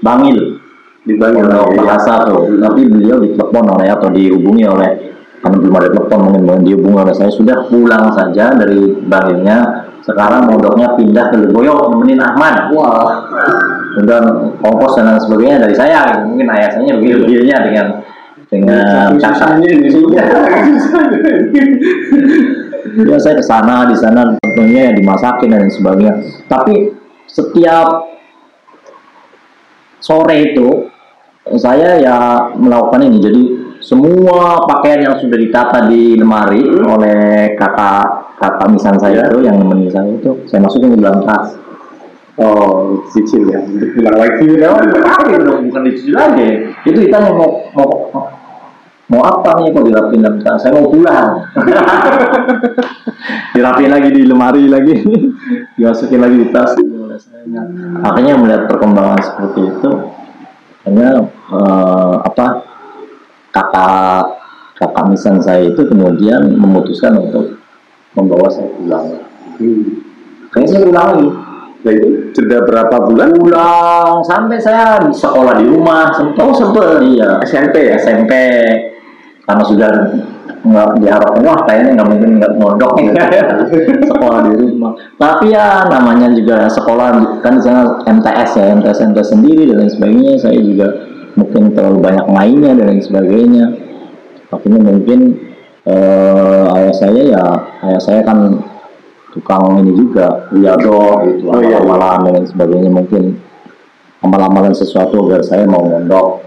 Bangil 0.00 0.61
di 1.02 1.14
Bangil 1.18 1.46
oh, 1.50 1.70
bahasa 1.82 2.22
tuh. 2.26 2.54
Tapi 2.58 2.80
beliau 2.86 3.18
ditelepon 3.18 3.66
oleh 3.78 3.88
atau 3.90 4.08
dihubungi 4.10 4.64
oleh 4.66 4.90
karena 5.42 5.58
belum 5.58 5.74
ada 5.74 5.88
telepon 5.90 6.20
mungkin 6.30 6.62
dihubungi 6.62 6.98
oleh 7.02 7.14
saya. 7.14 7.30
Sudah 7.34 7.66
pulang 7.66 8.14
saja 8.14 8.54
dari 8.54 8.94
Bangilnya 9.02 9.90
sekarang 10.02 10.50
modoknya 10.50 10.94
pindah 10.98 11.30
ke 11.30 11.36
Leboyo 11.46 11.90
nemenin 11.90 12.22
Ahmad. 12.22 12.70
Wah. 12.74 13.26
Dan 13.92 14.56
ongkos 14.62 14.96
dan 14.96 15.18
sebagainya 15.18 15.68
dari 15.68 15.74
saya. 15.74 16.22
Mungkin 16.24 16.46
ayah 16.48 16.70
saya 16.70 16.96
begitu 16.96 17.26
dealnya 17.28 17.58
dengan 17.66 17.86
dengan 18.52 19.16
sini 19.16 20.12
ya 23.08 23.16
saya 23.16 23.40
ke 23.40 23.44
sana 23.44 23.88
di 23.88 23.96
sana 23.96 24.36
tentunya 24.36 24.92
yang 24.92 24.96
dimasakin 25.00 25.48
dan 25.48 25.72
sebagainya. 25.72 26.14
Tapi 26.46 26.92
setiap 27.24 28.04
sore 30.02 30.52
itu 30.52 30.91
saya 31.58 31.98
ya 31.98 32.16
melakukan 32.54 33.02
ini. 33.02 33.18
Jadi 33.18 33.42
semua 33.82 34.62
pakaian 34.62 35.10
yang 35.10 35.14
sudah 35.18 35.38
ditata 35.38 35.90
di 35.90 36.14
lemari 36.14 36.62
oleh 36.70 37.54
kakak 37.58 38.38
kakak 38.38 38.68
misan 38.70 38.94
saya 38.98 39.26
itu 39.26 39.42
yang 39.42 39.58
nemenin 39.58 39.90
saya 39.90 40.10
itu 40.10 40.46
saya 40.46 40.62
masukin 40.62 40.94
ke 40.94 41.02
dalam 41.02 41.26
tas. 41.26 41.58
Oh, 42.40 42.96
cicil 43.12 43.44
ya. 43.44 43.60
Untuk 43.60 43.92
bilang 43.92 44.16
lagi. 44.16 44.48
Ya, 44.56 44.72
bukan 44.72 45.68
bukan 45.68 45.82
dicuci 45.84 46.12
lagi. 46.16 46.64
Itu 46.88 47.04
kita 47.04 47.20
mau 47.20 47.36
mau 47.36 47.50
mau, 47.76 47.88
mau 49.12 49.22
apa 49.28 49.60
nih 49.60 49.76
kok 49.76 49.84
dirapiin 49.84 50.24
dalam 50.24 50.40
tas? 50.40 50.64
Saya 50.64 50.80
mau 50.80 50.88
pulang. 50.88 51.44
dirapiin 53.54 53.92
lagi 53.92 54.08
di 54.16 54.22
lemari 54.24 54.64
lagi, 54.64 54.96
dimasukin 55.76 56.24
lagi 56.24 56.36
di 56.40 56.48
tas. 56.48 56.72
Akhirnya 58.00 58.40
melihat 58.40 58.64
perkembangan 58.64 59.20
seperti 59.20 59.60
itu, 59.68 59.90
hanya 60.86 61.08
eh, 61.28 62.14
apa 62.26 62.46
kakak 63.54 64.24
kakak 64.78 65.04
misan 65.12 65.38
saya 65.38 65.70
itu 65.70 65.82
kemudian 65.86 66.58
memutuskan 66.58 67.14
untuk 67.18 67.60
membawa 68.18 68.50
saya 68.50 68.68
pulang. 68.74 69.06
Hmm. 69.60 69.82
Kayaknya 70.50 70.68
saya 70.68 70.82
pulang 70.84 71.06
lagi. 71.14 71.28
Nah 71.82 71.92
itu 71.98 72.08
jeda 72.30 72.62
berapa 72.62 72.96
bulan? 73.10 73.34
pulang 73.34 74.22
sampai 74.22 74.58
saya 74.62 75.02
di 75.02 75.10
sekolah 75.10 75.58
di 75.58 75.66
rumah 75.66 76.14
sempat 76.14 76.42
oh 76.46 76.54
sempet 76.54 77.02
iya 77.02 77.42
SMP 77.42 77.90
ya? 77.90 77.98
SMP 77.98 78.32
karena 79.42 79.64
sudah 79.66 79.90
nggak 80.62 81.02
diharapkan 81.02 81.42
wah 81.42 81.58
kayaknya 81.66 81.90
nggak 81.98 82.08
mungkin 82.08 82.30
nggak 82.38 82.52
mondok 82.54 82.92
nih 82.94 83.04
sekolah 84.06 84.38
di 84.46 84.52
rumah. 84.54 84.92
Tapi 85.18 85.50
ya 85.50 85.90
namanya 85.90 86.30
juga 86.30 86.70
sekolah 86.70 87.06
kan 87.42 87.58
di 87.58 87.62
sana 87.66 87.98
MTS 88.06 88.50
ya 88.54 88.64
MTS 88.78 88.98
MTS 89.10 89.28
sendiri 89.34 89.62
dan 89.70 89.82
lain 89.82 89.90
sebagainya. 89.90 90.32
Saya 90.38 90.58
juga 90.62 90.86
mungkin 91.34 91.74
terlalu 91.74 91.98
banyak 91.98 92.26
mainnya 92.30 92.70
dan 92.78 92.94
lain 92.94 93.02
sebagainya. 93.02 93.64
Akhirnya 94.54 94.80
mungkin 94.86 95.20
eh, 95.82 96.66
ayah 96.78 96.94
saya 96.94 97.22
ya 97.26 97.44
ayah 97.82 98.02
saya 98.02 98.20
kan 98.22 98.62
tukang 99.34 99.80
ini 99.82 99.96
juga 99.96 100.46
riado 100.52 101.26
gitu 101.26 101.48
Oh, 101.48 101.58
iya, 101.58 101.74
iya. 101.74 101.78
amalan-amalan 101.82 102.22
dan 102.22 102.32
lain 102.38 102.46
sebagainya. 102.46 102.90
Mungkin 102.92 103.22
amal-amalan 104.22 104.74
sesuatu 104.78 105.26
agar 105.26 105.42
saya 105.42 105.66
mau 105.66 105.82
mondok 105.82 106.38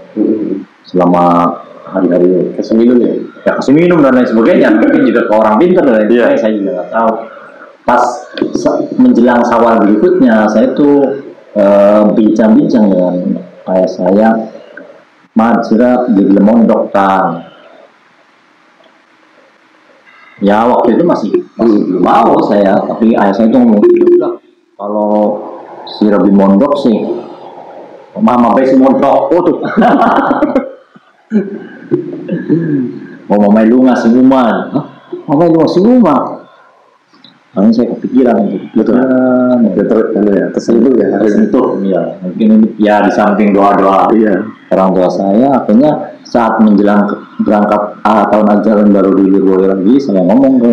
selama 0.87 1.51
hari-hari 1.83 2.55
minum 2.79 2.97
ya? 3.03 3.13
Ya 3.45 3.51
kasih 3.61 3.73
minum 3.77 4.01
dan 4.01 4.17
lain 4.17 4.27
sebagainya. 4.27 4.73
Mungkin 4.75 5.05
juga 5.05 5.21
ke 5.29 5.33
orang 5.33 5.55
pintar 5.61 5.83
dan 5.85 5.93
lain 6.01 6.09
Iya. 6.09 6.25
sebagainya 6.33 6.39
saya 6.41 6.53
juga 6.57 6.71
nggak 6.75 6.89
tahu. 6.91 7.11
Pas 7.85 8.03
menjelang 8.97 9.41
sawal 9.45 9.75
berikutnya 9.85 10.49
saya 10.49 10.73
tuh 10.73 11.21
eh, 11.55 12.01
bincang-bincang 12.17 12.89
dengan 12.89 13.15
ayah 13.71 13.89
saya 13.89 14.29
Mat, 15.35 15.67
sira 15.67 16.07
jadi 16.15 16.39
mondok 16.39 16.95
kan 16.95 17.43
ya 20.39 20.63
waktu 20.63 20.95
itu 20.95 21.03
masih 21.03 21.31
masih 21.59 21.79
belum 21.91 22.03
mau 22.03 22.39
saya 22.47 22.79
tapi 22.87 23.11
ayah 23.19 23.35
saya 23.35 23.51
tuh 23.51 23.59
ngomong 23.59 23.83
"Ya 23.83 24.03
udah, 24.15 24.33
kalau 24.79 25.11
si 25.87 26.07
Robi 26.07 26.31
mondok 26.31 26.73
sih. 26.79 26.97
Mama 28.15 28.55
besi 28.55 28.79
mondok 28.79 29.27
oh 29.35 29.41
tuh 29.47 29.59
mau 33.29 33.37
mamai 33.41 33.65
lu 33.69 33.85
ngasih 33.85 34.11
uman 34.15 34.55
Hah? 34.73 34.85
mamai 35.29 35.47
lu 35.49 35.57
ngasih 35.61 35.81
uman 35.85 36.23
Makanya 37.55 37.71
saya 37.71 37.87
kepikiran 37.95 38.35
gitu. 38.51 38.67
Betul. 38.75 38.99
Ya, 38.99 39.83
ter, 39.87 39.99
anu 40.11 40.27
ya, 40.35 40.45
tersentuh 40.51 40.91
ya. 40.91 41.07
tersentuh 41.23 41.67
ya 41.87 42.01
mungkin 42.19 42.47
ini 42.51 42.67
ya 42.75 42.99
di 42.99 43.11
samping 43.15 43.55
doa 43.55 43.71
doa 43.79 44.11
Iya. 44.11 44.43
orang 44.75 44.91
tua 44.91 45.07
saya 45.07 45.63
akhirnya 45.63 46.19
saat 46.27 46.59
menjelang 46.59 47.07
berangkat 47.39 48.03
ah, 48.03 48.27
tahun 48.27 48.59
ajaran 48.59 48.91
baru 48.91 49.15
di 49.15 49.23
Lirboyo 49.31 49.71
lagi 49.71 49.95
saya 50.03 50.19
ngomong 50.19 50.53
ke 50.59 50.71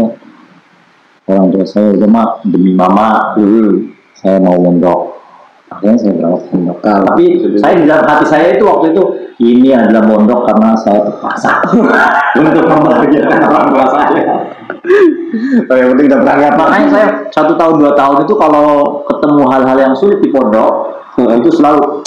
orang 1.30 1.46
tua 1.54 1.64
saya 1.70 1.94
udah 1.94 2.08
mak 2.10 2.30
demi 2.50 2.74
mama 2.74 3.38
dulu 3.38 3.86
saya 4.18 4.42
mau 4.42 4.58
mondok 4.58 5.11
akhirnya 5.72 5.96
saya 5.98 6.12
berangkat 6.20 6.42
ke 6.44 6.54
mondok 6.56 6.78
Ah, 6.82 6.98
tapi 7.08 7.24
saya 7.56 7.74
di 7.78 7.84
dalam 7.88 8.04
hati 8.04 8.26
saya 8.28 8.46
itu 8.58 8.64
waktu 8.68 8.86
itu 8.92 9.02
ini 9.42 9.70
adalah 9.72 10.02
mondok 10.06 10.40
karena 10.46 10.70
saya 10.76 11.00
terpaksa. 11.08 11.50
Untuk 12.42 12.64
membahagiakan 12.68 13.38
orang 13.48 13.66
tua 13.72 13.86
saya. 13.90 14.24
Oh, 15.70 15.76
yang 15.78 15.88
penting 15.94 16.06
udah 16.10 16.20
berangkat. 16.20 16.52
makanya 16.58 16.88
saya 16.90 17.06
satu 17.30 17.54
tahun 17.54 17.80
dua 17.80 17.92
tahun 17.94 18.26
itu 18.26 18.34
kalau 18.34 19.00
ketemu 19.06 19.42
hal-hal 19.48 19.76
yang 19.78 19.94
sulit 19.94 20.18
di 20.20 20.28
pondok 20.28 20.90
itu 21.16 21.50
selalu 21.54 22.02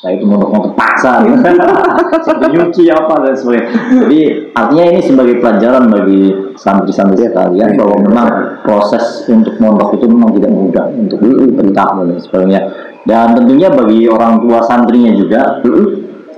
saya 0.00 0.16
itu 0.16 0.24
mondok 0.24 0.48
mau 0.48 0.62
terpaksa. 0.64 1.20
Gitu. 1.28 2.48
nyuci 2.50 2.84
apa 2.88 3.14
dan 3.20 3.34
sebagainya. 3.36 3.68
Jadi 4.04 4.20
artinya 4.56 4.84
ini 4.90 5.00
sebagai 5.04 5.36
pelajaran 5.38 5.84
bagi 5.92 6.22
santri-santri 6.56 7.28
sekalian 7.28 7.76
bahwa 7.76 7.96
memang 8.00 8.28
proses 8.64 9.28
untuk 9.28 9.60
mondok 9.60 10.00
itu 10.00 10.08
memang 10.08 10.32
tidak 10.36 10.52
mudah 10.52 10.84
untuk 10.92 11.18
bentah 11.56 11.88
dan 12.00 12.16
sebagainya 12.16 12.60
dan 13.08 13.32
tentunya 13.36 13.68
bagi 13.72 14.08
orang 14.10 14.44
tua 14.44 14.60
santrinya 14.64 15.12
juga 15.16 15.40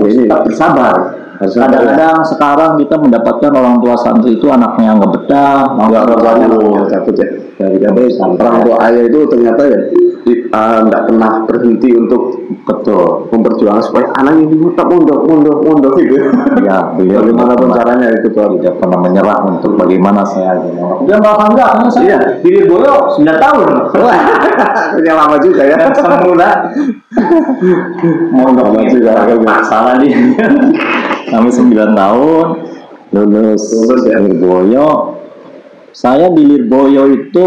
Ini. 0.02 0.26
tetap 0.26 0.40
bersabar 0.46 0.94
kadang-kadang 1.42 2.22
sekarang 2.22 2.78
kita 2.78 2.96
mendapatkan 3.02 3.50
orang 3.50 3.82
tua 3.82 3.98
santri 3.98 4.38
itu 4.38 4.46
anaknya 4.46 4.94
nggak 4.94 5.10
betah 5.10 5.74
nggak 5.74 6.02
ya. 6.06 7.34
dari 7.58 8.06
orang 8.38 8.58
tua 8.62 8.76
ayah 8.86 9.02
itu 9.10 9.18
ternyata 9.26 9.62
ya 9.66 9.80
di- 10.52 10.58
ah, 10.60 10.84
nggak 10.84 11.02
pernah 11.08 11.32
berhenti 11.48 11.90
untuk 11.96 12.22
betul 12.62 13.24
memperjuangkan 13.32 13.80
supaya 13.82 14.06
anaknya 14.20 14.52
ini 14.52 14.68
tetap 14.68 14.86
mondok, 14.86 15.20
mondok, 15.24 15.58
mondok 15.64 15.92
gitu. 15.96 16.20
ya 16.60 16.92
beliau 16.92 17.24
Bagaimanapun 17.24 17.68
caranya 17.72 18.08
itu 18.12 18.28
tuh. 18.30 18.60
tidak 18.60 18.74
pernah 18.76 18.98
menyerah 19.00 19.38
untuk 19.48 19.72
bagaimana 19.74 20.20
saya 20.22 20.60
dia 21.02 21.16
nggak 21.16 21.36
bangga 21.40 21.64
karena 21.72 21.88
saya 21.88 22.04
Iya. 22.04 22.18
diri 22.44 22.60
boyo 22.68 22.94
9 23.16 23.40
tahun 23.40 23.68
Punya 24.92 25.12
lama 25.16 25.36
juga 25.40 25.62
ya. 25.64 25.76
semula 25.96 26.50
mondok 28.30 28.66
Lama 28.68 28.82
juga. 28.84 29.12
masalah 29.40 29.94
dia 29.96 30.20
sampai 31.28 31.48
9 31.48 31.96
tahun 31.96 32.46
lulus 33.12 33.62
Lulus 33.72 34.02
ya. 34.04 34.18
Lirboyo 34.20 34.88
saya 35.92 36.28
di 36.28 36.42
Lirboyo 36.44 37.08
itu 37.08 37.46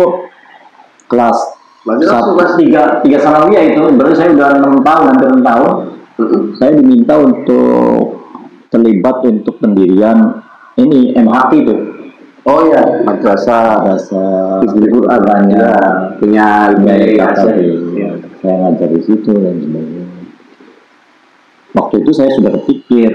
kelas 1.05 1.54
satu 1.85 2.33
tiga 2.57 2.99
tiga 3.05 3.17
sanawiyah 3.21 3.63
itu. 3.69 3.81
Berarti 3.93 4.15
saya 4.17 4.29
udah 4.33 4.47
enam 4.57 4.81
tahun 4.81 5.03
hampir 5.13 5.27
enam 5.29 5.43
tahun. 5.45 5.71
Saya 6.57 6.71
diminta 6.79 7.13
untuk 7.21 8.25
terlibat 8.73 9.21
untuk 9.21 9.55
pendirian 9.61 10.41
ini 10.81 11.13
MHQ 11.13 11.51
itu. 11.61 11.75
Oh 12.45 12.61
iya, 12.69 13.01
madrasah 13.01 13.81
bahasa 13.81 14.21
Hizbul 14.61 15.01
Quran 15.01 15.17
Qurannya. 15.17 15.57
Ya, 15.57 15.77
punya. 16.21 16.49
IKTP. 16.77 17.57
Iya. 17.97 18.09
saya 18.37 18.55
ngajar 18.61 18.89
di 18.93 19.01
situ 19.01 19.31
dan 19.33 19.57
sebagainya. 19.57 20.05
Waktu 21.73 21.95
itu 22.05 22.11
saya 22.13 22.29
sudah 22.37 22.53
berpikir. 22.53 23.11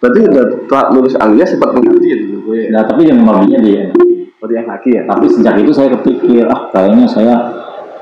Berarti 0.00 0.20
udah 0.28 0.44
telah 0.68 0.86
lulus 0.92 1.16
aliyah 1.20 1.48
sempat 1.48 1.72
mengerti 1.76 2.06
ya 2.12 2.16
dulu 2.20 2.52
gue. 2.52 2.60
nah 2.68 2.84
tapi 2.84 3.08
yang 3.08 3.20
mabinya 3.24 3.60
dia. 3.60 3.92
Oh 4.40 4.48
yang 4.52 4.68
lagi 4.68 4.92
ya. 4.92 5.02
tapi 5.08 5.26
sejak 5.32 5.56
itu 5.60 5.72
saya 5.72 5.88
kepikir 5.96 6.44
ah 6.46 6.68
kayaknya 6.68 7.08
saya 7.08 7.34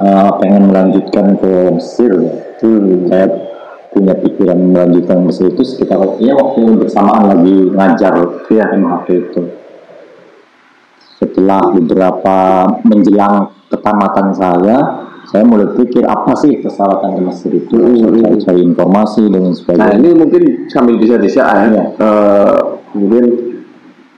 eh, 0.01 0.31
pengen 0.43 0.73
melanjutkan 0.73 1.39
ke 1.39 1.53
Mesir 1.75 2.13
ya 2.19 2.35
Hmm. 2.65 3.13
saya 3.13 3.27
punya 3.93 4.15
pikiran 4.17 4.57
melanjutkan 4.57 5.21
ke 5.21 5.25
Mesir 5.29 5.47
itu 5.53 5.63
sekitar 5.69 6.01
ya 6.17 6.33
waktu 6.33 6.81
bersamaan 6.81 7.29
lagi 7.29 7.57
ngajar 7.77 8.15
ya 8.49 8.65
MHP 8.73 9.07
itu 9.13 9.43
setelah 11.21 11.61
beberapa 11.77 12.37
menjelang 12.89 13.53
ketamatan 13.69 14.33
saya 14.33 14.79
saya 15.29 15.43
mulai 15.45 15.73
pikir 15.77 16.05
apa 16.05 16.33
sih 16.37 16.63
persyaratan 16.63 17.11
ke 17.17 17.21
Mesir 17.27 17.53
itu 17.53 17.75
saya 17.75 18.37
cari 18.49 18.61
informasi 18.65 19.23
dan 19.29 19.43
Nah 19.45 19.55
sebagainya 19.57 19.97
ini 19.99 20.11
mungkin 20.15 20.43
sambil 20.69 20.95
bisa 21.01 21.17
di 21.17 21.29
ya. 21.33 21.45
Iya. 21.69 21.85
Eh, 21.97 22.59
kemudian 22.93 23.27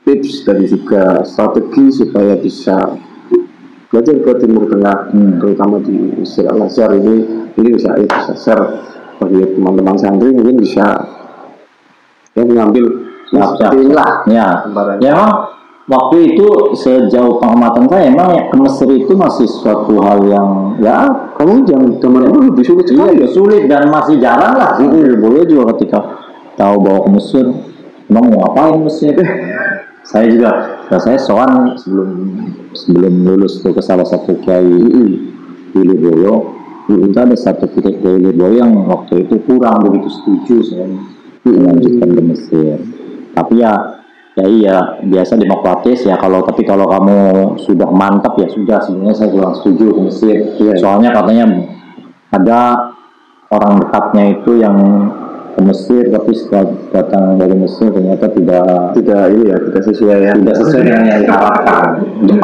tips 0.06 0.44
dan 0.46 0.58
juga 0.66 1.24
strategi 1.26 1.84
supaya 1.94 2.34
bisa 2.38 2.94
belajar 3.96 4.16
ke 4.20 4.32
Timur 4.38 4.68
Tengah, 4.68 5.08
Hmm. 5.08 5.40
terutama 5.40 5.80
di 5.80 5.96
Mesir 6.14 6.44
Al 6.44 6.60
Azhar 6.62 6.92
ini, 6.92 7.16
ini 7.56 7.68
bisa 7.72 7.96
ya, 7.96 8.04
bisa 8.04 8.32
share 8.36 8.64
bagi 9.16 9.40
teman-teman 9.56 9.96
santri 9.96 10.28
mungkin 10.28 10.60
bisa 10.60 10.84
ya 12.30 12.44
mengambil 12.44 12.84
Siap, 13.26 13.56
siap. 13.56 13.72
seperti 13.72 13.76
inilah 13.82 14.10
Ya, 14.28 14.48
gambaran. 14.62 14.96
ya 15.00 15.16
waktu 15.86 16.16
itu 16.28 16.46
sejauh 16.76 17.40
pengamatan 17.40 17.88
saya 17.88 18.12
emang 18.12 18.28
ya 18.30 18.42
ke 18.46 18.56
Mesir 18.60 18.88
itu 18.92 19.16
masih 19.16 19.48
suatu 19.48 19.96
hal 19.98 20.20
yang 20.22 20.76
ya 20.76 21.08
Kamu 21.32 21.64
jangan 21.64 21.96
zaman 21.96 22.20
dulu 22.28 22.52
lebih 22.52 22.64
sulit 22.64 22.86
iya, 22.86 23.08
sekali. 23.08 23.24
sulit 23.28 23.62
dan 23.64 23.88
masih 23.88 24.16
jarang 24.16 24.56
lah. 24.56 24.76
Jadi 24.76 25.16
boleh 25.16 25.44
juga 25.44 25.72
ketika 25.76 26.00
tahu 26.54 26.80
bahwa 26.80 27.00
ke 27.04 27.10
Mesir, 27.12 27.44
emang 28.08 28.24
mau 28.28 28.38
ngapain 28.44 28.76
Mesir? 28.80 29.16
saya 30.06 30.26
juga, 30.30 30.50
ya 30.86 30.98
saya 31.02 31.18
soan 31.18 31.74
sebelum 31.76 32.10
sebelum 32.72 33.14
lulus 33.26 33.58
tuh 33.58 33.74
ke 33.74 33.82
salah 33.82 34.06
satu 34.06 34.38
kiai 34.38 34.64
di 35.74 35.80
Lirboyo, 35.82 36.56
Hmm. 36.86 37.02
itu 37.02 37.18
ada 37.18 37.34
satu 37.34 37.66
titik 37.66 37.98
dari 37.98 38.22
Lirboyo 38.22 38.62
yang 38.62 38.86
waktu 38.86 39.26
itu 39.26 39.42
kurang 39.42 39.82
begitu 39.82 40.06
setuju 40.06 40.56
saya 40.62 40.86
melanjutkan 41.42 42.14
ke 42.14 42.22
Mesir 42.22 42.78
tapi 43.34 43.58
ya 43.58 43.74
ya 44.38 44.46
iya 44.46 44.76
biasa 45.02 45.34
demokratis 45.34 46.06
ya 46.06 46.14
kalau 46.14 46.46
tapi 46.46 46.62
kalau 46.62 46.86
kamu 46.86 47.18
sudah 47.58 47.90
mantap 47.90 48.38
ya 48.38 48.46
sudah 48.46 48.78
sebenarnya 48.86 49.18
saya 49.18 49.34
kurang 49.34 49.58
setuju 49.58 49.98
ke 49.98 50.00
Mesir 50.06 50.36
Iya. 50.62 50.78
soalnya 50.78 51.10
katanya 51.10 51.44
ada 52.30 52.60
orang 53.50 53.82
dekatnya 53.82 54.24
itu 54.38 54.50
yang 54.62 54.78
ke 55.56 55.60
Mesir 55.64 56.12
tapi 56.12 56.30
setelah 56.36 56.68
datang 56.92 57.40
dari 57.40 57.56
Mesir 57.56 57.88
ternyata 57.88 58.28
tidak 58.28 58.92
Tidak 58.92 59.22
ini 59.32 59.44
ya, 59.48 59.56
tidak 59.56 59.82
sesuai 59.88 60.18
ya. 60.20 60.32
tidak 60.36 60.54
sesuai 60.60 60.82
dengan 60.84 61.02
yang 61.08 61.20
diharapkan. 61.24 61.84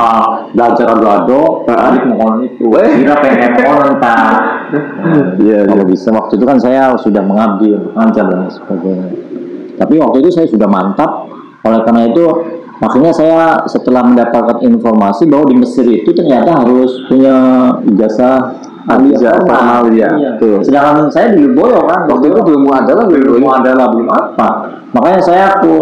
Ah, 0.01 0.25
belajar 0.57 0.87
ado-ado, 0.97 1.69
balik 1.69 2.03
mau 2.09 2.41
itu. 2.41 2.65
Kira 2.73 3.17
pengen 3.21 3.53
kontak. 3.61 4.33
Iya, 5.37 5.69
Kalau 5.69 5.85
iya. 5.85 5.91
bisa 5.93 6.09
waktu 6.09 6.33
itu 6.41 6.45
kan 6.49 6.57
saya 6.57 6.97
sudah 6.97 7.21
mengabdi 7.21 7.77
ngajar 7.93 8.25
dan 8.33 8.49
sebagainya. 8.49 9.09
Tapi 9.77 9.95
waktu 10.01 10.17
itu 10.25 10.31
saya 10.33 10.47
sudah 10.49 10.69
mantap. 10.69 11.29
Oleh 11.63 11.81
karena 11.85 12.09
itu 12.11 12.25
makanya 12.83 13.13
saya 13.15 13.41
setelah 13.71 14.03
mendapatkan 14.03 14.59
informasi 14.65 15.31
bahwa 15.31 15.47
di 15.47 15.57
Mesir 15.61 15.87
itu 15.87 16.11
ternyata 16.11 16.65
harus 16.65 16.91
punya 17.07 17.37
ijazah 17.87 18.62
Ijazah 18.83 19.39
formal, 19.41 19.85
ya, 19.95 20.11
Iya. 20.11 20.31
betul. 20.37 20.59
Sedangkan 20.67 21.07
saya 21.09 21.31
di 21.31 21.47
Lirboyo 21.47 21.87
kan. 21.87 22.11
Waktu 22.11 22.25
itu 22.29 22.41
belum 22.43 22.67
ada 22.69 22.93
lah 22.93 23.07
belum 23.07 23.23
belum 23.39 23.45
adalah 23.47 23.87
belum 23.91 24.09
apa 24.11 24.49
makanya 24.91 25.21
saya 25.23 25.45
aku 25.55 25.75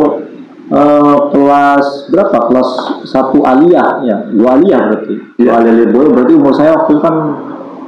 eh, 0.71 1.17
kelas 1.33 1.87
berapa? 2.09 2.39
Kelas 2.47 2.69
satu 3.05 3.43
aliyah. 3.43 4.05
Ya 4.05 4.17
dua 4.31 4.55
aliyah 4.55 4.81
berarti. 4.87 5.15
Dua 5.35 5.45
Iya. 5.45 5.53
aliyah 5.59 5.75
Lirboyo 5.81 6.09
berarti 6.13 6.33
umur 6.37 6.53
saya 6.53 6.71
waktu 6.77 6.91
itu 6.93 7.01
kan 7.01 7.15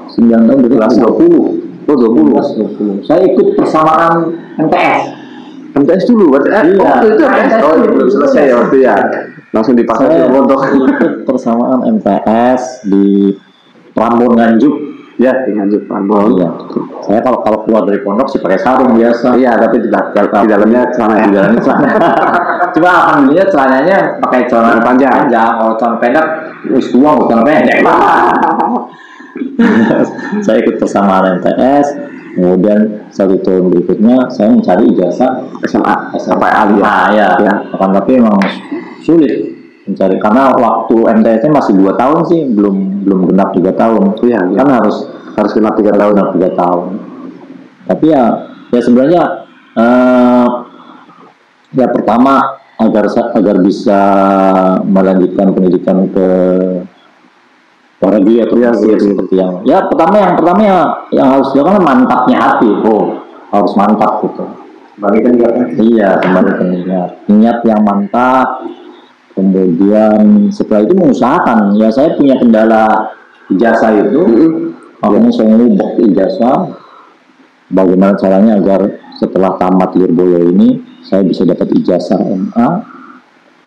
sembilan 0.09 0.41
tahun 0.45 0.59
berarti 0.61 0.77
Kelas 0.81 0.95
dua 0.99 1.13
puluh. 1.13 1.45
Oh, 1.83 1.97
20. 1.99 2.31
kelas 2.33 2.49
dua 2.57 2.69
puluh. 2.73 2.97
Saya 3.03 3.21
ikut 3.27 3.47
persamaan 3.55 4.15
MTS 4.57 5.03
MTS 5.73 6.05
dulu, 6.07 6.25
berarti 6.31 6.49
eh, 6.53 6.63
Iya. 6.73 6.81
waktu 6.81 7.07
itu 7.11 7.23
MTS. 7.23 7.61
Oh, 7.61 7.73
belum 7.77 8.09
selesai 8.09 8.43
ya 8.45 8.55
waktu 8.57 8.77
ya. 8.81 8.97
Langsung 9.53 9.75
dipaksa 9.77 10.09
saya 10.09 10.25
ke 10.25 10.33
pondok. 10.33 10.61
ikut 10.65 11.13
persamaan 11.23 11.81
MTS 11.93 12.63
di 12.89 13.37
Prambon 13.93 14.33
Nganjuk 14.37 14.75
Ya, 15.23 15.33
di 15.47 15.55
Nganjuk 15.55 15.87
Prambon. 15.87 16.35
iya 16.35 16.51
saya 17.03 17.23
kalau 17.23 17.39
kalau 17.41 17.59
keluar 17.63 17.87
dari 17.87 18.03
pondok 18.03 18.27
sih 18.27 18.39
pakai 18.39 18.59
sarung 18.59 18.99
biasa 18.99 19.39
Iya, 19.39 19.55
tapi 19.55 19.79
di, 19.79 19.89
di 19.89 20.47
dalamnya 20.51 20.83
celana 20.91 21.15
ya. 21.15 21.25
di 21.27 21.33
dalamnya 21.33 21.61
celana. 21.63 21.91
Cuma 22.75 22.91
alhamdulillah 22.91 23.49
celananya 23.49 23.97
pakai 24.19 24.41
celana 24.51 24.69
Celana 24.75 24.83
panjang. 24.83 25.19
Kalau 25.31 25.75
celana 25.77 25.97
pendek, 25.99 26.27
wis 26.71 26.87
tua 26.91 27.11
bukan 27.15 27.39
pendek. 27.43 27.79
saya 30.45 30.57
ikut 30.61 30.77
persamaan 30.77 31.39
MTS, 31.39 31.87
kemudian 32.35 32.81
satu 33.09 33.37
tahun 33.41 33.71
berikutnya 33.71 34.29
saya 34.29 34.49
mencari 34.51 34.85
ijazah 34.91 35.33
SMA, 35.65 35.95
sampai 36.19 36.51
Ali 36.51 36.79
ya. 36.79 36.85
Ah 36.85 37.07
ya, 37.11 37.29
Ya. 37.41 37.55
akan 37.71 37.91
tapi 37.93 38.19
memang 38.19 38.41
sulit 39.03 39.52
mencari 39.83 40.17
karena 40.19 40.43
waktu 40.55 40.97
MTS-nya 41.23 41.51
masih 41.51 41.75
dua 41.79 41.93
tahun 41.99 42.19
sih, 42.31 42.41
belum 42.55 43.05
belum 43.07 43.21
genap 43.35 43.51
tiga 43.55 43.73
tahun. 43.75 44.15
Iya, 44.23 44.41
iya. 44.51 44.57
Kan 44.59 44.69
harus 44.71 44.97
Harus 45.33 45.57
kena 45.57 45.73
tiga 45.73 45.97
tahun. 45.97 46.13
tahun 46.13 46.31
tiga 46.37 46.51
tahun 46.53 46.85
tapi 47.83 48.05
ya 48.09 48.25
ya 48.71 48.81
sebenarnya 48.81 49.23
eh, 49.75 50.47
ya 51.73 51.87
pertama 51.91 52.41
agar 52.79 53.05
agar 53.11 53.57
bisa 53.63 54.01
melanjutkan 54.85 55.55
pendidikan 55.55 56.07
ke 56.11 56.29
luar 58.03 58.13
negeri 58.19 58.35
atau 58.43 58.57
Iya, 58.59 58.71
Mesir 58.75 58.87
iya, 58.87 58.97
iya. 58.99 59.07
seperti 59.07 59.35
yang 59.39 59.53
ya 59.63 59.79
pertama 59.87 60.15
yang 60.19 60.35
pertama 60.35 60.61
ya, 60.63 60.79
yang 61.15 61.29
harus 61.39 61.49
dilakukan 61.55 61.83
mantapnya 61.83 62.37
hati 62.39 62.71
oh 62.83 63.05
harus 63.53 63.73
mantap 63.79 64.13
gitu 64.27 64.45
Balikan 64.93 65.33
juga 65.35 65.49
kan. 65.57 65.67
iya 65.81 66.09
kembali 66.21 66.51
ke 66.53 66.65
niat 66.69 67.11
niat 67.31 67.59
yang 67.65 67.81
mantap 67.83 68.49
kemudian 69.33 70.49
setelah 70.53 70.85
itu 70.85 70.95
mengusahakan 70.97 71.77
ya 71.81 71.89
saya 71.89 72.15
punya 72.17 72.37
kendala 72.37 72.85
ijazah 73.49 73.93
itu 73.97 74.25
makanya 75.01 75.31
saya 75.33 75.49
ngubah 75.57 75.91
ijazah 75.99 76.59
bagaimana 77.73 78.15
caranya 78.21 78.61
agar 78.61 78.81
setelah 79.17 79.57
tamat 79.57 79.97
Lirboyo 79.97 80.53
ini 80.53 80.81
saya 81.05 81.25
bisa 81.25 81.49
dapat 81.49 81.69
ijazah 81.73 82.21
MA 82.21 82.69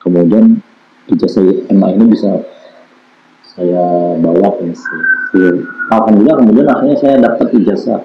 kemudian 0.01 0.61
ijazah 1.09 1.43
MA 1.73 1.87
ini 1.97 2.05
bisa 2.13 2.31
saya 3.55 4.15
bawa 4.19 4.51
ke 4.59 4.73
Iya. 5.35 5.51
Alhamdulillah 5.91 6.35
kemudian 6.39 6.67
akhirnya 6.71 6.95
saya 6.95 7.15
dapat 7.19 7.47
ijazah 7.59 7.99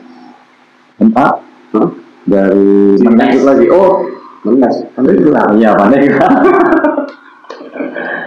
MA 0.98 1.26
Hah? 1.70 1.88
dari 2.26 2.98
Lanjut 2.98 3.44
lagi. 3.46 3.66
Oh, 3.70 4.02
menes. 4.42 4.76
Alhamdulillah, 4.98 5.44
iya 5.54 5.70
pandai 5.78 6.10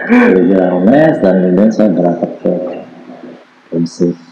kan. 0.04 0.32
Dari 0.32 0.42
Jalan 0.52 0.84
Mes 0.84 1.16
dan 1.20 1.34
kemudian 1.40 1.70
saya 1.72 1.88
berangkat 1.92 2.30
ke 2.44 2.52
ke 3.72 3.76
Mesir. 3.80 4.23